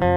Hier 0.00 0.08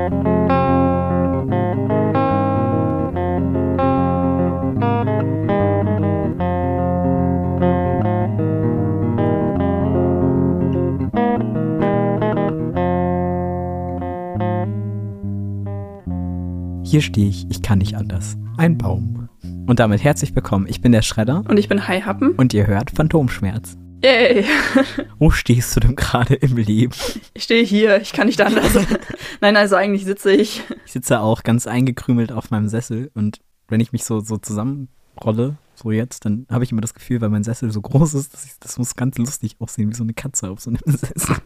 stehe 17.02 17.28
ich, 17.28 17.46
ich 17.50 17.62
kann 17.62 17.80
nicht 17.80 17.98
anders. 17.98 18.38
Ein 18.56 18.78
Baum. 18.78 19.28
Und 19.66 19.80
damit 19.80 20.02
herzlich 20.04 20.34
willkommen. 20.36 20.68
Ich 20.70 20.80
bin 20.80 20.94
der 20.94 21.02
Schredder 21.02 21.44
Und 21.50 21.58
ich 21.58 21.68
bin 21.68 21.90
Hi 21.90 22.00
Happen. 22.02 22.32
und 22.38 22.54
ihr 22.54 22.68
hört 22.68 22.92
Phantomschmerz. 22.92 23.78
Yay! 24.04 24.44
Wo 25.18 25.32
stehst 25.32 25.76
du 25.76 25.80
denn 25.80 25.96
gerade 25.96 26.36
im 26.36 26.58
Leben? 26.58 26.94
Ich 27.34 27.44
stehe 27.44 27.64
hier, 27.64 28.02
ich 28.02 28.12
kann 28.12 28.28
nicht 28.28 28.42
anders. 28.42 28.78
Nein, 29.42 29.56
also 29.56 29.78
eigentlich 29.78 30.04
sitze 30.04 30.34
ich. 30.34 30.62
Ich 30.86 30.92
sitze 30.92 31.22
auch 31.22 31.44
ganz 31.44 31.68
eingekrümelt 31.68 32.34
auf 32.34 32.52
meinem 32.52 32.68
Sessel 32.68 33.12
und 33.14 33.40
wenn 33.70 33.80
ich 33.80 33.94
mich 33.94 34.04
so, 34.04 34.20
so 34.20 34.36
zusammenrolle, 34.36 35.56
so 35.76 35.92
jetzt, 35.92 36.26
dann 36.26 36.46
habe 36.52 36.66
ich 36.66 36.74
immer 36.74 36.82
das 36.82 36.94
Gefühl, 36.94 37.22
weil 37.22 37.30
mein 37.30 37.46
Sessel 37.46 37.72
so 37.72 37.80
groß 37.80 38.14
ist, 38.16 38.34
dass 38.34 38.44
ich, 38.46 38.52
das 38.60 38.78
muss 38.78 38.96
ganz 38.96 39.18
lustig 39.18 39.56
aussehen, 39.60 39.90
wie 39.90 39.96
so 39.96 40.04
eine 40.04 40.14
Katze 40.14 40.50
auf 40.50 40.60
so 40.60 40.70
einem 40.70 40.82
Sessel. 40.86 41.38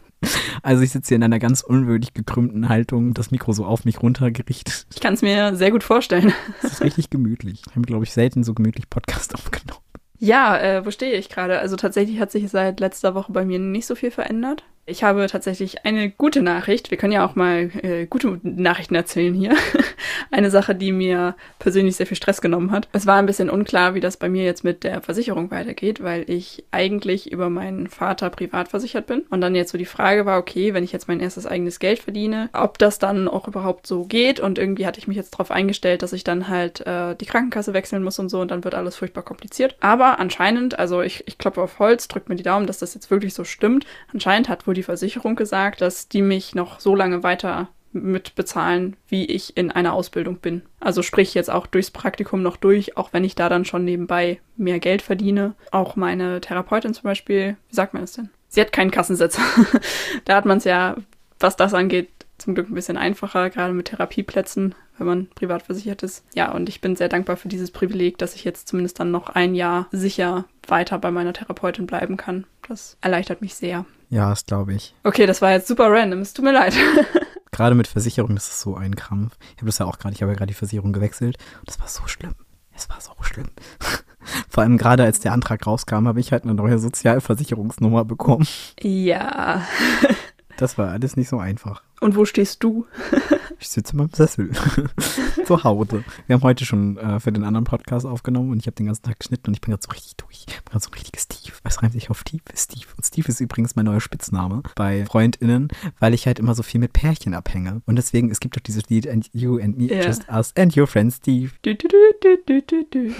Also 0.64 0.82
ich 0.82 0.90
sitze 0.90 1.10
hier 1.10 1.16
in 1.16 1.22
einer 1.22 1.38
ganz 1.38 1.62
unwürdig 1.62 2.12
gekrümmten 2.12 2.68
Haltung, 2.68 3.14
das 3.14 3.30
Mikro 3.30 3.52
so 3.52 3.66
auf 3.66 3.84
mich 3.84 4.02
runtergerichtet. 4.02 4.88
Ich 4.92 5.00
kann 5.00 5.14
es 5.14 5.22
mir 5.22 5.54
sehr 5.54 5.70
gut 5.70 5.84
vorstellen. 5.84 6.32
Das 6.60 6.72
ist 6.72 6.82
richtig 6.82 7.08
gemütlich. 7.08 7.62
Ich 7.68 7.76
habe, 7.76 7.82
glaube 7.82 8.04
ich, 8.04 8.12
selten 8.12 8.42
so 8.42 8.52
gemütlich 8.52 8.90
Podcast 8.90 9.36
aufgenommen. 9.36 9.80
Ja, 10.18 10.56
äh, 10.58 10.84
wo 10.84 10.90
stehe 10.90 11.14
ich 11.16 11.28
gerade? 11.28 11.58
Also 11.60 11.76
tatsächlich 11.76 12.18
hat 12.20 12.30
sich 12.32 12.48
seit 12.50 12.80
letzter 12.80 13.14
Woche 13.14 13.32
bei 13.32 13.44
mir 13.44 13.58
nicht 13.58 13.86
so 13.86 13.94
viel 13.94 14.10
verändert. 14.10 14.64
Ich 14.88 15.02
habe 15.02 15.26
tatsächlich 15.26 15.84
eine 15.84 16.08
gute 16.08 16.40
Nachricht. 16.40 16.90
Wir 16.90 16.96
können 16.96 17.12
ja 17.12 17.26
auch 17.26 17.34
mal 17.34 17.70
äh, 17.82 18.06
gute 18.06 18.40
Nachrichten 18.42 18.94
erzählen 18.94 19.34
hier. 19.34 19.54
eine 20.30 20.50
Sache, 20.50 20.74
die 20.74 20.92
mir 20.92 21.36
persönlich 21.58 21.96
sehr 21.96 22.06
viel 22.06 22.16
Stress 22.16 22.40
genommen 22.40 22.70
hat. 22.70 22.88
Es 22.92 23.06
war 23.06 23.18
ein 23.18 23.26
bisschen 23.26 23.50
unklar, 23.50 23.94
wie 23.94 24.00
das 24.00 24.16
bei 24.16 24.30
mir 24.30 24.44
jetzt 24.44 24.64
mit 24.64 24.84
der 24.84 25.02
Versicherung 25.02 25.50
weitergeht, 25.50 26.02
weil 26.02 26.24
ich 26.30 26.64
eigentlich 26.70 27.30
über 27.30 27.50
meinen 27.50 27.88
Vater 27.88 28.30
privat 28.30 28.68
versichert 28.68 29.06
bin. 29.06 29.26
Und 29.28 29.42
dann 29.42 29.54
jetzt 29.54 29.72
so 29.72 29.78
die 29.78 29.84
Frage 29.84 30.24
war, 30.24 30.38
okay, 30.38 30.72
wenn 30.72 30.84
ich 30.84 30.92
jetzt 30.92 31.06
mein 31.06 31.20
erstes 31.20 31.44
eigenes 31.44 31.80
Geld 31.80 31.98
verdiene, 31.98 32.48
ob 32.54 32.78
das 32.78 32.98
dann 32.98 33.28
auch 33.28 33.46
überhaupt 33.46 33.86
so 33.86 34.04
geht. 34.04 34.40
Und 34.40 34.58
irgendwie 34.58 34.86
hatte 34.86 34.98
ich 34.98 35.06
mich 35.06 35.18
jetzt 35.18 35.32
darauf 35.34 35.50
eingestellt, 35.50 36.00
dass 36.00 36.14
ich 36.14 36.24
dann 36.24 36.48
halt 36.48 36.86
äh, 36.86 37.14
die 37.14 37.26
Krankenkasse 37.26 37.74
wechseln 37.74 38.02
muss 38.02 38.18
und 38.18 38.30
so 38.30 38.40
und 38.40 38.50
dann 38.50 38.64
wird 38.64 38.74
alles 38.74 38.96
furchtbar 38.96 39.22
kompliziert. 39.22 39.76
Aber 39.80 40.18
anscheinend, 40.18 40.78
also 40.78 41.02
ich, 41.02 41.24
ich 41.26 41.36
klopfe 41.36 41.60
auf 41.60 41.78
Holz, 41.78 42.08
drückt 42.08 42.30
mir 42.30 42.36
die 42.36 42.42
Daumen, 42.42 42.66
dass 42.66 42.78
das 42.78 42.94
jetzt 42.94 43.10
wirklich 43.10 43.34
so 43.34 43.44
stimmt. 43.44 43.84
Anscheinend 44.14 44.48
hat 44.48 44.66
wohl 44.66 44.77
die 44.78 44.82
Versicherung 44.84 45.36
gesagt, 45.36 45.80
dass 45.80 46.08
die 46.08 46.22
mich 46.22 46.54
noch 46.54 46.80
so 46.80 46.94
lange 46.94 47.22
weiter 47.22 47.68
mit 47.92 48.34
bezahlen, 48.34 48.96
wie 49.08 49.24
ich 49.24 49.56
in 49.56 49.70
einer 49.70 49.92
Ausbildung 49.92 50.36
bin. 50.36 50.62
Also 50.78 51.02
sprich 51.02 51.34
jetzt 51.34 51.50
auch 51.50 51.66
durchs 51.66 51.90
Praktikum 51.90 52.42
noch 52.42 52.56
durch, 52.56 52.96
auch 52.96 53.12
wenn 53.12 53.24
ich 53.24 53.34
da 53.34 53.48
dann 53.48 53.64
schon 53.64 53.84
nebenbei 53.84 54.40
mehr 54.56 54.78
Geld 54.78 55.02
verdiene. 55.02 55.54
Auch 55.72 55.96
meine 55.96 56.40
Therapeutin 56.40 56.94
zum 56.94 57.04
Beispiel, 57.04 57.56
wie 57.68 57.74
sagt 57.74 57.94
man 57.94 58.02
das 58.02 58.12
denn? 58.12 58.30
Sie 58.48 58.60
hat 58.60 58.72
keinen 58.72 58.90
Kassensitz. 58.90 59.38
da 60.24 60.36
hat 60.36 60.44
man 60.44 60.58
es 60.58 60.64
ja, 60.64 60.96
was 61.40 61.56
das 61.56 61.74
angeht, 61.74 62.08
zum 62.38 62.54
Glück 62.54 62.70
ein 62.70 62.74
bisschen 62.74 62.96
einfacher, 62.96 63.50
gerade 63.50 63.74
mit 63.74 63.86
Therapieplätzen, 63.86 64.74
wenn 64.96 65.06
man 65.06 65.26
privat 65.28 65.62
versichert 65.62 66.02
ist. 66.02 66.24
Ja, 66.34 66.52
und 66.52 66.68
ich 66.68 66.80
bin 66.80 66.96
sehr 66.96 67.08
dankbar 67.08 67.36
für 67.36 67.48
dieses 67.48 67.70
Privileg, 67.70 68.18
dass 68.18 68.34
ich 68.34 68.44
jetzt 68.44 68.68
zumindest 68.68 69.00
dann 69.00 69.10
noch 69.10 69.28
ein 69.30 69.54
Jahr 69.54 69.86
sicher 69.92 70.44
weiter 70.66 70.98
bei 70.98 71.10
meiner 71.10 71.32
Therapeutin 71.32 71.86
bleiben 71.86 72.16
kann. 72.16 72.46
Das 72.66 72.96
erleichtert 73.00 73.40
mich 73.40 73.54
sehr. 73.54 73.84
Ja, 74.10 74.30
das 74.30 74.46
glaube 74.46 74.74
ich. 74.74 74.94
Okay, 75.04 75.26
das 75.26 75.42
war 75.42 75.50
jetzt 75.52 75.68
super 75.68 75.90
random. 75.90 76.20
Es 76.20 76.32
tut 76.32 76.44
mir 76.44 76.52
leid. 76.52 76.74
Gerade 77.50 77.74
mit 77.74 77.86
Versicherung 77.86 78.36
ist 78.36 78.48
es 78.48 78.60
so 78.60 78.76
ein 78.76 78.94
Krampf. 78.94 79.36
Ich 79.54 79.58
habe 79.58 79.66
das 79.66 79.78
ja 79.78 79.86
auch 79.86 79.98
gerade, 79.98 80.14
ich 80.14 80.22
habe 80.22 80.32
ja 80.32 80.36
gerade 80.36 80.48
die 80.48 80.54
Versicherung 80.54 80.92
gewechselt 80.92 81.38
und 81.58 81.68
das 81.68 81.80
war 81.80 81.88
so 81.88 82.06
schlimm. 82.06 82.34
Es 82.74 82.88
war 82.88 83.00
so 83.00 83.12
schlimm. 83.22 83.48
Vor 84.48 84.62
allem 84.62 84.78
gerade 84.78 85.02
als 85.02 85.20
der 85.20 85.32
Antrag 85.32 85.66
rauskam, 85.66 86.06
habe 86.06 86.20
ich 86.20 86.32
halt 86.32 86.44
eine 86.44 86.54
neue 86.54 86.78
Sozialversicherungsnummer 86.78 88.04
bekommen. 88.04 88.46
Ja. 88.80 89.66
Das 90.58 90.76
war 90.76 90.90
alles 90.90 91.16
nicht 91.16 91.28
so 91.28 91.38
einfach. 91.38 91.82
Und 92.00 92.16
wo 92.16 92.24
stehst 92.24 92.62
du? 92.62 92.86
Ich 93.60 93.70
sitze 93.70 93.94
in 93.94 93.98
meinem 93.98 94.10
Sessel. 94.12 94.52
Zu 95.44 95.64
Hause. 95.64 96.04
Wir 96.28 96.34
haben 96.34 96.44
heute 96.44 96.64
schon 96.64 96.96
äh, 96.96 97.18
für 97.18 97.32
den 97.32 97.42
anderen 97.42 97.64
Podcast 97.64 98.06
aufgenommen 98.06 98.52
und 98.52 98.60
ich 98.60 98.68
habe 98.68 98.76
den 98.76 98.86
ganzen 98.86 99.02
Tag 99.02 99.18
geschnitten 99.18 99.48
und 99.48 99.54
ich 99.54 99.60
bin 99.60 99.72
gerade 99.72 99.82
so 99.84 99.90
richtig 99.90 100.14
durch. 100.14 100.44
Ich 100.46 100.54
bin 100.54 100.64
gerade 100.64 100.84
so 100.84 100.90
ein 100.90 100.94
richtiges 100.94 101.24
Steve. 101.24 101.56
Was 101.64 101.82
reimt 101.82 101.92
sich 101.92 102.08
auf 102.08 102.20
Steve? 102.20 102.44
Steve. 102.54 102.86
Und 102.96 103.04
Steve 103.04 103.26
ist 103.26 103.40
übrigens 103.40 103.74
mein 103.74 103.86
neuer 103.86 104.00
Spitzname 104.00 104.62
bei 104.76 105.04
FreundInnen, 105.06 105.70
weil 105.98 106.14
ich 106.14 106.28
halt 106.28 106.38
immer 106.38 106.54
so 106.54 106.62
viel 106.62 106.78
mit 106.78 106.92
Pärchen 106.92 107.34
abhänge. 107.34 107.82
Und 107.84 107.96
deswegen, 107.96 108.30
es 108.30 108.38
gibt 108.38 108.56
doch 108.56 108.60
dieses 108.60 108.88
Lied 108.88 109.08
And 109.08 109.28
You 109.32 109.58
and 109.58 109.76
Me, 109.76 109.86
Ja. 109.86 110.04
Just 110.06 110.28
Us 110.28 110.54
and 110.56 110.76
Your 110.76 110.86
Friend 110.86 111.12
Steve. 111.12 111.50
Du, 111.62 111.74
du, 111.74 111.88
du. 111.88 113.14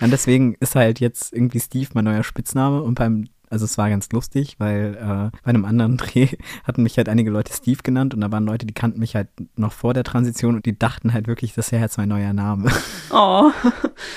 Und 0.00 0.10
deswegen 0.10 0.54
ist 0.60 0.76
halt 0.76 0.98
jetzt 0.98 1.34
irgendwie 1.34 1.60
Steve 1.60 1.90
mein 1.92 2.04
neuer 2.04 2.24
Spitzname 2.24 2.80
und 2.80 2.94
beim 2.94 3.28
also 3.54 3.66
es 3.66 3.78
war 3.78 3.88
ganz 3.88 4.10
lustig, 4.10 4.56
weil 4.58 4.96
äh, 4.96 5.36
bei 5.44 5.48
einem 5.48 5.64
anderen 5.64 5.96
Dreh 5.96 6.26
hatten 6.64 6.82
mich 6.82 6.96
halt 6.96 7.08
einige 7.08 7.30
Leute 7.30 7.52
Steve 7.52 7.82
genannt 7.84 8.12
und 8.12 8.20
da 8.20 8.32
waren 8.32 8.44
Leute, 8.44 8.66
die 8.66 8.74
kannten 8.74 8.98
mich 8.98 9.14
halt 9.14 9.28
noch 9.54 9.72
vor 9.72 9.94
der 9.94 10.02
Transition 10.02 10.56
und 10.56 10.66
die 10.66 10.76
dachten 10.76 11.14
halt 11.14 11.28
wirklich, 11.28 11.54
das 11.54 11.70
wäre 11.70 11.80
jetzt 11.80 11.96
mein 11.96 12.08
neuer 12.08 12.32
Name. 12.32 12.70
Oh. 13.16 13.52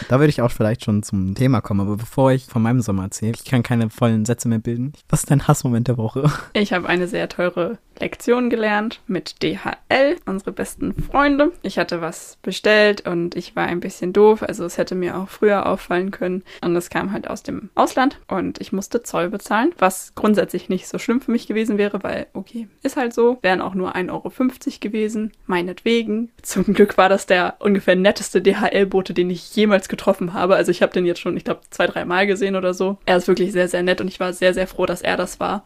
Da 0.09 0.19
würde 0.19 0.29
ich 0.29 0.41
auch 0.41 0.49
vielleicht 0.49 0.83
schon 0.83 1.03
zum 1.03 1.35
Thema 1.35 1.61
kommen, 1.61 1.81
aber 1.81 1.97
bevor 1.97 2.31
ich 2.31 2.45
von 2.45 2.63
meinem 2.63 2.81
Sommer 2.81 3.03
erzähle, 3.03 3.33
ich 3.35 3.45
kann 3.45 3.61
keine 3.61 3.91
vollen 3.91 4.25
Sätze 4.25 4.47
mehr 4.47 4.57
bilden. 4.57 4.93
Was 5.07 5.19
ist 5.19 5.29
dein 5.29 5.47
Hassmoment 5.47 5.87
der 5.87 5.97
Woche? 5.97 6.31
Ich 6.53 6.73
habe 6.73 6.87
eine 6.87 7.07
sehr 7.07 7.29
teure 7.29 7.77
Lektion 7.99 8.49
gelernt 8.49 9.01
mit 9.07 9.41
DHL, 9.43 10.17
unsere 10.25 10.51
besten 10.51 10.93
Freunde. 10.93 11.51
Ich 11.61 11.77
hatte 11.77 12.01
was 12.01 12.37
bestellt 12.41 13.07
und 13.07 13.35
ich 13.35 13.55
war 13.55 13.65
ein 13.65 13.79
bisschen 13.79 14.13
doof, 14.13 14.43
also 14.43 14.65
es 14.65 14.77
hätte 14.77 14.95
mir 14.95 15.17
auch 15.17 15.29
früher 15.29 15.65
auffallen 15.65 16.11
können. 16.11 16.43
Und 16.61 16.75
es 16.75 16.89
kam 16.89 17.11
halt 17.11 17.29
aus 17.29 17.43
dem 17.43 17.69
Ausland 17.75 18.19
und 18.27 18.59
ich 18.61 18.71
musste 18.71 19.03
Zoll 19.03 19.29
bezahlen, 19.29 19.73
was 19.77 20.13
grundsätzlich 20.15 20.69
nicht 20.69 20.87
so 20.87 20.99
schlimm 20.99 21.21
für 21.21 21.31
mich 21.31 21.47
gewesen 21.47 21.77
wäre, 21.77 22.03
weil, 22.03 22.27
okay, 22.33 22.67
ist 22.83 22.97
halt 22.97 23.13
so. 23.13 23.37
Wären 23.41 23.61
auch 23.61 23.73
nur 23.73 23.95
1,50 23.95 24.11
Euro 24.11 24.31
gewesen, 24.79 25.31
meinetwegen. 25.45 26.31
Zum 26.41 26.73
Glück 26.73 26.97
war 26.97 27.09
das 27.09 27.25
der 27.25 27.55
ungefähr 27.59 27.95
netteste 27.95 28.41
DHL-Bote, 28.41 29.13
den 29.13 29.29
ich 29.29 29.55
jemals 29.55 29.89
getroffen 29.89 30.33
habe. 30.33 30.55
Also 30.55 30.71
ich 30.71 30.81
habe 30.81 30.93
den 30.93 31.05
jetzt 31.05 31.19
schon, 31.19 31.37
ich 31.37 31.43
glaube, 31.43 31.61
zwei, 31.69 31.87
drei 31.87 32.05
Mal 32.05 32.27
gesehen 32.27 32.55
oder 32.55 32.73
so. 32.73 32.97
Er 33.05 33.17
ist 33.17 33.27
wirklich 33.27 33.51
sehr, 33.51 33.67
sehr 33.67 33.83
nett 33.83 34.01
und 34.01 34.07
ich 34.07 34.19
war 34.19 34.33
sehr, 34.33 34.53
sehr 34.53 34.67
froh, 34.67 34.85
dass 34.85 35.01
er 35.01 35.17
das 35.17 35.39
war, 35.39 35.63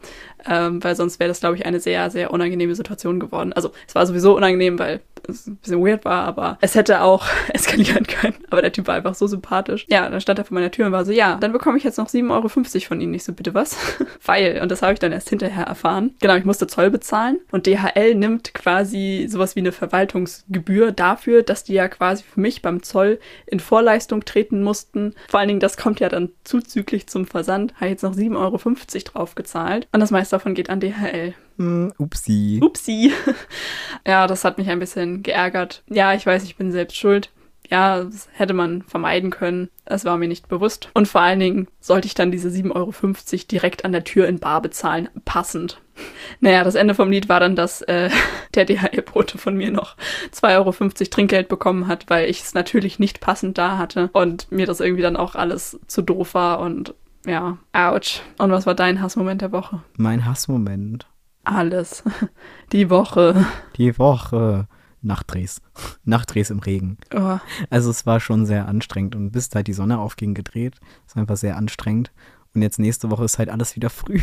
ähm, 0.48 0.82
weil 0.82 0.96
sonst 0.96 1.20
wäre 1.20 1.28
das, 1.28 1.40
glaube 1.40 1.56
ich, 1.56 1.66
eine 1.66 1.80
sehr, 1.80 2.10
sehr 2.10 2.30
unangenehme 2.30 2.74
Situation 2.74 3.20
geworden. 3.20 3.52
Also 3.52 3.72
es 3.86 3.94
war 3.94 4.06
sowieso 4.06 4.36
unangenehm, 4.36 4.78
weil 4.78 5.00
es 5.28 5.46
ein 5.46 5.56
bisschen 5.56 5.84
weird 5.84 6.04
war, 6.04 6.24
aber 6.24 6.58
es 6.60 6.74
hätte 6.74 7.02
auch 7.02 7.26
eskalieren 7.52 8.06
können. 8.06 8.34
Aber 8.50 8.62
der 8.62 8.72
Typ 8.72 8.86
war 8.86 8.94
einfach 8.94 9.14
so 9.14 9.26
sympathisch. 9.26 9.86
Ja, 9.88 10.08
dann 10.08 10.20
stand 10.20 10.38
er 10.38 10.44
vor 10.44 10.54
meiner 10.54 10.70
Tür 10.70 10.86
und 10.86 10.92
war 10.92 11.04
so, 11.04 11.12
ja, 11.12 11.36
dann 11.36 11.52
bekomme 11.52 11.78
ich 11.78 11.84
jetzt 11.84 11.98
noch 11.98 12.08
7,50 12.08 12.30
Euro 12.30 12.48
von 12.48 13.00
Ihnen. 13.00 13.14
Ich 13.14 13.24
so, 13.24 13.32
bitte 13.32 13.54
was? 13.54 13.76
weil, 14.24 14.60
und 14.60 14.70
das 14.70 14.82
habe 14.82 14.92
ich 14.94 14.98
dann 14.98 15.12
erst 15.12 15.28
hinterher 15.28 15.64
erfahren. 15.64 16.14
Genau, 16.20 16.36
ich 16.36 16.44
musste 16.44 16.66
Zoll 16.66 16.90
bezahlen 16.90 17.40
und 17.50 17.66
DHL 17.66 18.14
nimmt 18.14 18.54
quasi 18.54 19.26
sowas 19.28 19.56
wie 19.56 19.60
eine 19.60 19.72
Verwaltungsgebühr 19.72 20.92
dafür, 20.92 21.42
dass 21.42 21.64
die 21.64 21.74
ja 21.74 21.88
quasi 21.88 22.24
für 22.24 22.40
mich 22.40 22.62
beim 22.62 22.82
Zoll 22.82 23.20
in 23.46 23.60
Vorleistung 23.60 24.24
treten 24.24 24.62
mussten. 24.62 25.14
Vor 25.28 25.40
allen 25.40 25.48
Dingen, 25.48 25.60
das 25.60 25.76
kommt 25.76 26.00
ja 26.00 26.08
dann 26.08 26.30
zuzüglich 26.44 27.06
zum 27.06 27.26
Versand. 27.26 27.74
Habe 27.76 27.86
ich 27.86 27.92
jetzt 27.92 28.02
noch 28.02 28.14
7,50 28.14 28.36
Euro 28.36 28.58
drauf 29.04 29.34
gezahlt. 29.34 29.88
Und 29.92 30.00
das 30.00 30.10
meiste 30.10 30.31
davon 30.32 30.54
geht 30.54 30.70
an 30.70 30.80
DHL. 30.80 31.34
Hm, 31.58 31.92
upsi. 31.98 32.60
Upsi. 32.62 33.12
ja, 34.06 34.26
das 34.26 34.44
hat 34.44 34.58
mich 34.58 34.68
ein 34.68 34.78
bisschen 34.78 35.22
geärgert. 35.22 35.82
Ja, 35.88 36.14
ich 36.14 36.26
weiß, 36.26 36.44
ich 36.44 36.56
bin 36.56 36.72
selbst 36.72 36.96
schuld. 36.96 37.30
Ja, 37.72 38.04
das 38.04 38.28
hätte 38.34 38.52
man 38.52 38.82
vermeiden 38.82 39.30
können. 39.30 39.70
Es 39.86 40.04
war 40.04 40.18
mir 40.18 40.28
nicht 40.28 40.48
bewusst. 40.48 40.90
Und 40.92 41.08
vor 41.08 41.22
allen 41.22 41.40
Dingen 41.40 41.68
sollte 41.80 42.06
ich 42.06 42.14
dann 42.14 42.30
diese 42.30 42.50
7,50 42.50 42.74
Euro 42.74 43.44
direkt 43.50 43.84
an 43.86 43.92
der 43.92 44.04
Tür 44.04 44.28
in 44.28 44.38
Bar 44.38 44.60
bezahlen. 44.60 45.08
Passend. 45.24 45.80
Naja, 46.40 46.64
das 46.64 46.74
Ende 46.74 46.94
vom 46.94 47.10
Lied 47.10 47.28
war 47.28 47.38
dann, 47.38 47.54
dass 47.54 47.82
äh, 47.82 48.10
der 48.54 48.64
DHL-Bote 48.64 49.38
von 49.38 49.56
mir 49.56 49.70
noch 49.70 49.96
2,50 50.34 50.54
Euro 50.56 50.72
Trinkgeld 51.10 51.48
bekommen 51.48 51.86
hat, 51.86 52.08
weil 52.08 52.28
ich 52.28 52.42
es 52.42 52.54
natürlich 52.54 52.98
nicht 52.98 53.20
passend 53.20 53.58
da 53.58 53.78
hatte 53.78 54.10
und 54.12 54.50
mir 54.50 54.66
das 54.66 54.80
irgendwie 54.80 55.02
dann 55.02 55.16
auch 55.16 55.34
alles 55.34 55.78
zu 55.86 56.02
doof 56.02 56.34
war 56.34 56.60
und 56.60 56.94
ja, 57.26 57.58
ouch. 57.72 58.22
Und 58.38 58.50
was 58.50 58.66
war 58.66 58.74
dein 58.74 59.00
Hassmoment 59.00 59.40
der 59.42 59.52
Woche? 59.52 59.82
Mein 59.96 60.24
Hassmoment. 60.24 61.06
Alles. 61.44 62.02
Die 62.72 62.90
Woche. 62.90 63.46
Die 63.76 63.98
Woche. 63.98 64.68
Nachtdrehs. 65.02 65.60
Nachtdrehs 66.04 66.50
im 66.50 66.60
Regen. 66.60 66.98
Oh. 67.14 67.38
Also 67.70 67.90
es 67.90 68.06
war 68.06 68.20
schon 68.20 68.46
sehr 68.46 68.68
anstrengend 68.68 69.16
und 69.16 69.32
bis 69.32 69.50
halt 69.54 69.66
die 69.66 69.72
Sonne 69.72 69.98
aufging 69.98 70.34
gedreht. 70.34 70.76
Es 71.06 71.16
war 71.16 71.22
einfach 71.22 71.36
sehr 71.36 71.56
anstrengend. 71.56 72.12
Und 72.54 72.62
jetzt 72.62 72.78
nächste 72.78 73.10
Woche 73.10 73.24
ist 73.24 73.38
halt 73.38 73.48
alles 73.48 73.74
wieder 73.76 73.90
früh. 73.90 74.20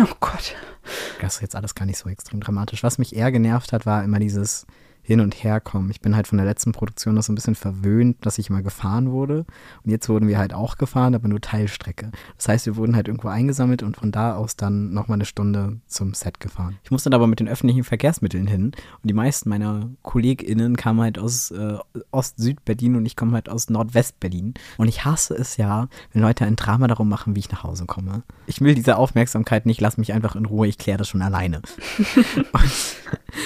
oh 0.00 0.14
Gott. 0.20 0.54
Das 1.20 1.36
ist 1.36 1.42
jetzt 1.42 1.56
alles 1.56 1.74
gar 1.74 1.84
nicht 1.84 1.98
so 1.98 2.08
extrem 2.08 2.40
dramatisch. 2.40 2.82
Was 2.82 2.98
mich 2.98 3.14
eher 3.14 3.30
genervt 3.32 3.72
hat, 3.72 3.86
war 3.86 4.04
immer 4.04 4.18
dieses 4.18 4.66
hin 5.06 5.20
und 5.20 5.34
her 5.34 5.60
kommen. 5.60 5.88
Ich 5.90 6.00
bin 6.00 6.16
halt 6.16 6.26
von 6.26 6.36
der 6.36 6.46
letzten 6.46 6.72
Produktion 6.72 7.14
noch 7.14 7.22
so 7.22 7.32
ein 7.32 7.36
bisschen 7.36 7.54
verwöhnt, 7.54 8.26
dass 8.26 8.38
ich 8.38 8.50
immer 8.50 8.62
gefahren 8.62 9.12
wurde. 9.12 9.46
Und 9.84 9.90
jetzt 9.92 10.08
wurden 10.08 10.26
wir 10.26 10.36
halt 10.36 10.52
auch 10.52 10.78
gefahren, 10.78 11.14
aber 11.14 11.28
nur 11.28 11.40
Teilstrecke. 11.40 12.10
Das 12.36 12.48
heißt, 12.48 12.66
wir 12.66 12.76
wurden 12.76 12.96
halt 12.96 13.06
irgendwo 13.06 13.28
eingesammelt 13.28 13.84
und 13.84 13.96
von 13.96 14.10
da 14.10 14.34
aus 14.34 14.56
dann 14.56 14.92
nochmal 14.92 15.16
eine 15.16 15.24
Stunde 15.24 15.78
zum 15.86 16.12
Set 16.12 16.40
gefahren. 16.40 16.78
Ich 16.82 16.90
musste 16.90 17.08
dann 17.08 17.20
aber 17.20 17.28
mit 17.28 17.38
den 17.38 17.48
öffentlichen 17.48 17.84
Verkehrsmitteln 17.84 18.48
hin. 18.48 18.64
Und 18.64 18.74
die 19.04 19.14
meisten 19.14 19.48
meiner 19.48 19.90
KollegInnen 20.02 20.76
kamen 20.76 21.00
halt 21.00 21.20
aus 21.20 21.52
äh, 21.52 21.78
Ost-Süd-Berlin 22.10 22.96
und 22.96 23.06
ich 23.06 23.14
komme 23.14 23.34
halt 23.34 23.48
aus 23.48 23.70
Nordwest-Berlin. 23.70 24.54
Und 24.76 24.88
ich 24.88 25.04
hasse 25.04 25.34
es 25.34 25.56
ja, 25.56 25.86
wenn 26.12 26.22
Leute 26.22 26.44
ein 26.44 26.56
Drama 26.56 26.88
darum 26.88 27.08
machen, 27.08 27.36
wie 27.36 27.40
ich 27.40 27.50
nach 27.52 27.62
Hause 27.62 27.86
komme. 27.86 28.24
Ich 28.46 28.60
will 28.60 28.74
diese 28.74 28.96
Aufmerksamkeit 28.96 29.66
nicht, 29.66 29.80
lass 29.80 29.98
mich 29.98 30.12
einfach 30.12 30.34
in 30.34 30.46
Ruhe, 30.46 30.66
ich 30.66 30.78
kläre 30.78 30.98
das 30.98 31.08
schon 31.08 31.22
alleine. 31.22 31.62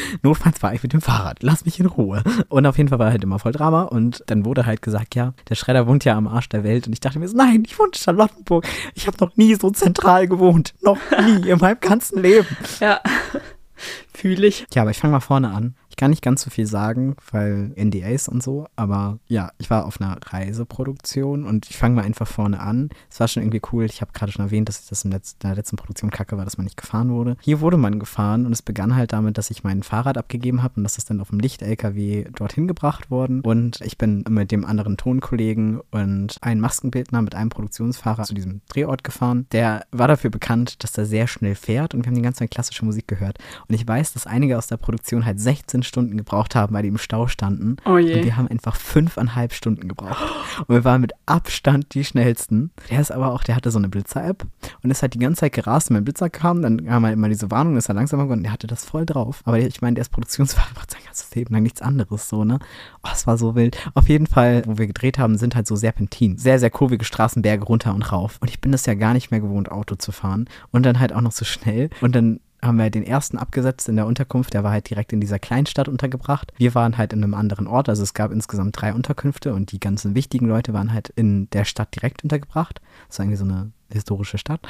notfalls 0.23 0.59
fahre 0.59 0.75
ich 0.75 0.83
mit 0.83 0.93
dem 0.93 1.01
Fahrrad, 1.01 1.43
lass 1.51 1.65
mich 1.65 1.81
in 1.81 1.87
Ruhe. 1.87 2.23
Und 2.49 2.67
auf 2.67 2.79
jeden 2.79 2.89
Fall 2.89 2.99
war 2.99 3.11
halt 3.11 3.25
immer 3.25 3.39
voll 3.39 3.53
Drama 3.53 3.83
und 3.83 4.23
dann 4.27 4.45
wurde 4.45 4.67
halt 4.67 4.83
gesagt, 4.83 5.15
ja, 5.15 5.35
der 5.49 5.57
Schredder 5.57 5.87
wohnt 5.87 6.05
ja 6.05 6.17
am 6.17 6.29
Arsch 6.29 6.49
der 6.49 6.65
Welt 6.65 6.87
und 6.87 6.93
ich 6.93 7.01
dachte 7.01 7.19
mir 7.19 7.29
so, 7.29 7.37
nein, 7.37 7.65
ich 7.67 7.79
wohne 7.79 7.89
in 7.89 7.99
Charlottenburg. 7.99 8.67
Ich 8.95 9.07
habe 9.07 9.17
noch 9.21 9.37
nie 9.37 9.55
so 9.57 9.71
zentral 9.71 10.29
gewohnt, 10.29 10.75
noch 10.81 10.99
nie 11.27 11.49
in 11.49 11.59
meinem 11.59 11.81
ganzen 11.81 12.23
Leben. 12.23 12.47
Ja. 12.79 13.01
Fühle 14.15 14.47
ich. 14.47 14.67
Ja, 14.75 14.83
aber 14.83 14.91
ich 14.91 14.99
fange 14.99 15.13
mal 15.13 15.21
vorne 15.21 15.51
an 15.51 15.75
kann 16.01 16.11
nicht 16.11 16.23
ganz 16.23 16.41
so 16.41 16.49
viel 16.49 16.67
sagen, 16.67 17.15
weil 17.31 17.75
NDAs 17.77 18.27
und 18.27 18.43
so, 18.43 18.67
aber 18.75 19.19
ja, 19.29 19.51
ich 19.59 19.69
war 19.69 19.85
auf 19.85 20.01
einer 20.01 20.17
Reiseproduktion 20.25 21.45
und 21.45 21.69
ich 21.69 21.77
fange 21.77 21.97
mal 21.97 22.05
einfach 22.07 22.27
vorne 22.27 22.59
an. 22.59 22.89
Es 23.11 23.21
war 23.21 23.29
schon 23.29 23.43
irgendwie 23.43 23.61
cool. 23.71 23.85
Ich 23.85 24.01
habe 24.01 24.13
gerade 24.15 24.33
schon 24.33 24.47
erwähnt, 24.47 24.71
dass 24.71 24.81
ich 24.81 24.89
das 24.89 25.05
in, 25.05 25.11
der 25.11 25.55
letzten 25.55 25.77
Produktion 25.77 26.11
kacke 26.11 26.39
war, 26.39 26.47
dass 26.47 26.57
man 26.57 26.65
nicht 26.65 26.79
gefahren 26.79 27.11
wurde. 27.11 27.37
Hier 27.43 27.61
wurde 27.61 27.77
man 27.77 27.99
gefahren 27.99 28.47
und 28.47 28.53
es 28.53 28.63
begann 28.63 28.97
halt 28.97 29.13
damit, 29.13 29.37
dass 29.37 29.51
ich 29.51 29.63
mein 29.63 29.83
Fahrrad 29.83 30.17
abgegeben 30.17 30.63
habe 30.63 30.77
und 30.77 30.85
das 30.85 30.97
ist 30.97 31.11
dann 31.11 31.21
auf 31.21 31.29
dem 31.29 31.39
Licht-LKW 31.39 32.29
dorthin 32.35 32.67
gebracht 32.67 33.11
worden. 33.11 33.43
Und 33.43 33.83
ich 33.83 33.99
bin 33.99 34.25
mit 34.27 34.53
dem 34.53 34.65
anderen 34.65 34.97
Tonkollegen 34.97 35.83
und 35.91 36.39
einem 36.41 36.63
Maskenbildner 36.63 37.21
mit 37.21 37.35
einem 37.35 37.51
Produktionsfahrer 37.51 38.23
zu 38.23 38.33
diesem 38.33 38.63
Drehort 38.71 39.05
gefahren. 39.05 39.47
Der 39.53 39.85
war 39.91 40.09
dafür 40.09 40.31
bekannt, 40.31 40.83
dass 40.83 40.97
er 40.97 41.05
sehr 41.05 41.27
schnell 41.27 41.57
fährt 41.57 41.93
und 41.93 42.05
wir 42.05 42.07
haben 42.07 42.17
die 42.17 42.23
ganze 42.23 42.39
Zeit 42.39 42.53
klassische 42.53 42.87
Musik 42.87 43.07
gehört. 43.07 43.37
Und 43.69 43.75
ich 43.75 43.87
weiß, 43.87 44.15
dass 44.15 44.27
einige 44.27 44.57
aus 44.57 44.67
der 44.67 44.79
Produktion 44.79 45.27
halt 45.27 45.39
16 45.39 45.83
Stunden 45.91 46.17
gebraucht 46.17 46.55
haben, 46.55 46.73
weil 46.73 46.83
die 46.83 46.89
im 46.89 46.99
Stau 46.99 47.27
standen. 47.27 47.77
Oh 47.85 47.99
je. 47.99 48.15
Und 48.15 48.25
wir 48.25 48.37
haben 48.37 48.49
einfach 48.49 48.77
fünfeinhalb 48.77 49.53
Stunden 49.53 49.89
gebraucht. 49.89 50.23
Und 50.61 50.69
wir 50.69 50.85
waren 50.85 51.01
mit 51.01 51.13
Abstand 51.27 51.93
die 51.95 52.05
schnellsten. 52.05 52.71
Der 52.89 53.01
ist 53.01 53.11
aber 53.11 53.33
auch, 53.33 53.43
der 53.43 53.57
hatte 53.57 53.71
so 53.71 53.79
eine 53.79 53.89
Blitzer-App 53.89 54.47
und 54.83 54.91
ist 54.91 55.03
halt 55.03 55.15
die 55.15 55.19
ganze 55.19 55.41
Zeit 55.41 55.53
gerast. 55.53 55.91
Und 55.91 55.97
wenn 55.97 56.05
Blitzer 56.05 56.31
kam, 56.31 56.63
dann 56.63 56.87
kam 56.87 57.05
halt 57.05 57.15
immer 57.15 57.29
diese 57.29 57.51
Warnung, 57.51 57.77
ist 57.77 57.89
er 57.89 57.95
langsamer 57.95 58.25
geworden. 58.25 58.45
Der 58.45 58.53
hatte 58.53 58.69
das 58.69 58.85
voll 58.85 59.05
drauf. 59.05 59.43
Aber 59.45 59.59
ich 59.59 59.83
meine, 59.83 59.95
der 59.95 60.03
ist 60.03 60.11
Produktionsfahrer, 60.11 60.71
macht 60.75 60.93
sein 60.93 61.03
ganzes 61.05 61.35
Leben 61.35 61.53
lang 61.53 61.65
nichts 61.65 61.83
anderes 61.83 62.29
so, 62.29 62.45
ne? 62.45 62.59
Oh, 63.03 63.09
es 63.13 63.27
war 63.27 63.37
so 63.37 63.55
wild. 63.55 63.77
Auf 63.95 64.09
jeden 64.09 64.27
Fall, 64.27 64.63
wo 64.67 64.79
wir 64.79 64.87
gedreht 64.87 65.19
haben, 65.19 65.37
sind 65.37 65.57
halt 65.57 65.67
so 65.67 65.77
Serpentin. 65.77 66.39
Sehr, 66.39 66.59
sehr 66.59 66.71
kurvige 66.71 67.05
Straßenberge 67.05 67.65
runter 67.65 67.95
und 67.95 68.13
rauf. 68.13 68.39
Und 68.41 68.49
ich 68.49 68.61
bin 68.61 68.73
das 68.73 68.87
ja 68.87 68.95
gar 68.95 69.13
nicht 69.13 69.31
mehr 69.31 69.41
gewohnt, 69.41 69.71
Auto 69.71 69.97
zu 69.97 70.13
fahren. 70.13 70.49
Und 70.71 70.87
dann 70.87 71.01
halt 71.01 71.13
auch 71.13 71.21
noch 71.21 71.33
so 71.33 71.45
schnell. 71.45 71.91
Und 72.01 72.15
dann 72.15 72.41
haben 72.63 72.79
wir 72.79 72.91
den 72.91 73.05
ersten 73.05 73.39
abgesetzt 73.39 73.89
in 73.89 73.97
der 73.97 74.07
Unterkunft. 74.07 74.55
Der 74.55 74.65
war 74.65 74.73
halt 74.73 74.91
direkt 74.91 75.13
in 75.13 75.21
dieser 75.21 75.39
Kleinstadt 75.39 75.89
untergebracht. 75.89 76.53
Wir 76.57 76.75
waren 76.75 76.99
halt 76.99 77.13
in 77.13 77.25
einem 77.25 77.35
anderen 77.35 77.67
Ort. 77.67 77.89
Also 77.89 78.03
es 78.03 78.15
gab 78.15 78.33
insgesamt 78.33 78.81
drei 78.81 78.93
Unterkünfte 78.93 79.55
und 79.55 79.73
die 79.73 79.81
ganzen 79.81 80.15
wichtigen 80.15 80.47
Leute 80.47 80.73
waren 80.73 80.93
halt 80.93 81.09
in 81.11 81.49
der 81.51 81.65
Stadt 81.65 81.95
direkt 81.95 82.23
untergebracht. 82.23 82.81
Das 83.09 83.19
war 83.19 83.25
irgendwie 83.25 83.39
so 83.39 83.45
eine 83.45 83.73
historische 83.91 84.39
Stadt. 84.39 84.61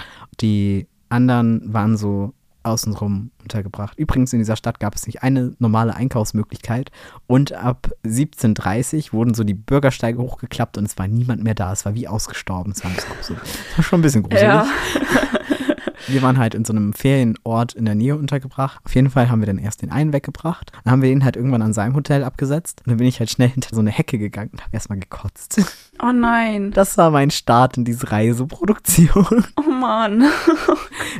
Die 0.41 0.87
anderen 1.09 1.73
waren 1.73 1.97
so 1.97 2.35
außenrum 2.63 3.31
untergebracht. 3.43 3.99
Übrigens, 3.99 4.33
in 4.33 4.39
dieser 4.39 4.57
Stadt 4.57 4.81
gab 4.81 4.95
es 4.95 5.07
nicht 5.07 5.23
eine 5.23 5.55
normale 5.59 5.95
Einkaufsmöglichkeit 5.95 6.91
und 7.27 7.53
ab 7.53 7.91
17.30 8.05 9.13
wurden 9.13 9.35
so 9.35 9.45
die 9.45 9.55
Bürgersteige 9.55 10.19
hochgeklappt 10.19 10.77
und 10.77 10.85
es 10.85 10.99
war 10.99 11.09
niemand 11.09 11.43
mehr 11.43 11.55
da. 11.55 11.73
Es 11.73 11.85
war 11.85 11.95
wie 11.95 12.07
ausgestorben. 12.07 12.73
Es 12.73 12.85
war, 12.85 12.91
so, 13.23 13.35
war 13.77 13.85
schon 13.85 14.01
ein 14.01 14.03
bisschen 14.03 14.23
gruselig. 14.23 14.43
Ja. 14.43 14.67
wir 16.07 16.23
waren 16.23 16.39
halt 16.39 16.55
in 16.55 16.65
so 16.65 16.73
einem 16.73 16.93
Ferienort 16.93 17.75
in 17.75 17.85
der 17.85 17.95
Nähe 17.95 18.17
untergebracht. 18.17 18.81
Auf 18.85 18.95
jeden 18.95 19.11
Fall 19.11 19.31
haben 19.31 19.41
wir 19.41 19.47
dann 19.47 19.59
erst 19.59 19.83
den 19.83 19.91
einen 19.91 20.13
weggebracht. 20.13 20.73
Dann 20.85 20.93
haben 20.93 21.03
wir 21.03 21.11
ihn 21.11 21.25
halt 21.25 21.37
irgendwann 21.37 21.63
an 21.63 21.73
seinem 21.73 21.95
Hotel 21.95 22.25
abgesetzt. 22.25 22.83
Und 22.85 22.91
dann 22.91 22.97
bin 22.99 23.07
ich 23.07 23.19
halt 23.19 23.31
schnell 23.31 23.49
hinter 23.49 23.75
so 23.75 23.81
eine 23.81 23.91
Hecke 23.91 24.19
gegangen 24.19 24.51
und 24.53 24.63
habe 24.63 24.73
erstmal 24.73 24.99
gekotzt. 24.99 25.61
Oh 26.03 26.13
nein. 26.13 26.71
Das 26.71 26.97
war 26.97 27.11
mein 27.11 27.31
Start 27.31 27.77
in 27.77 27.85
diese 27.85 28.11
Reiseproduktion. 28.11 29.45
Oh 29.57 29.71
Mann. 29.71 30.25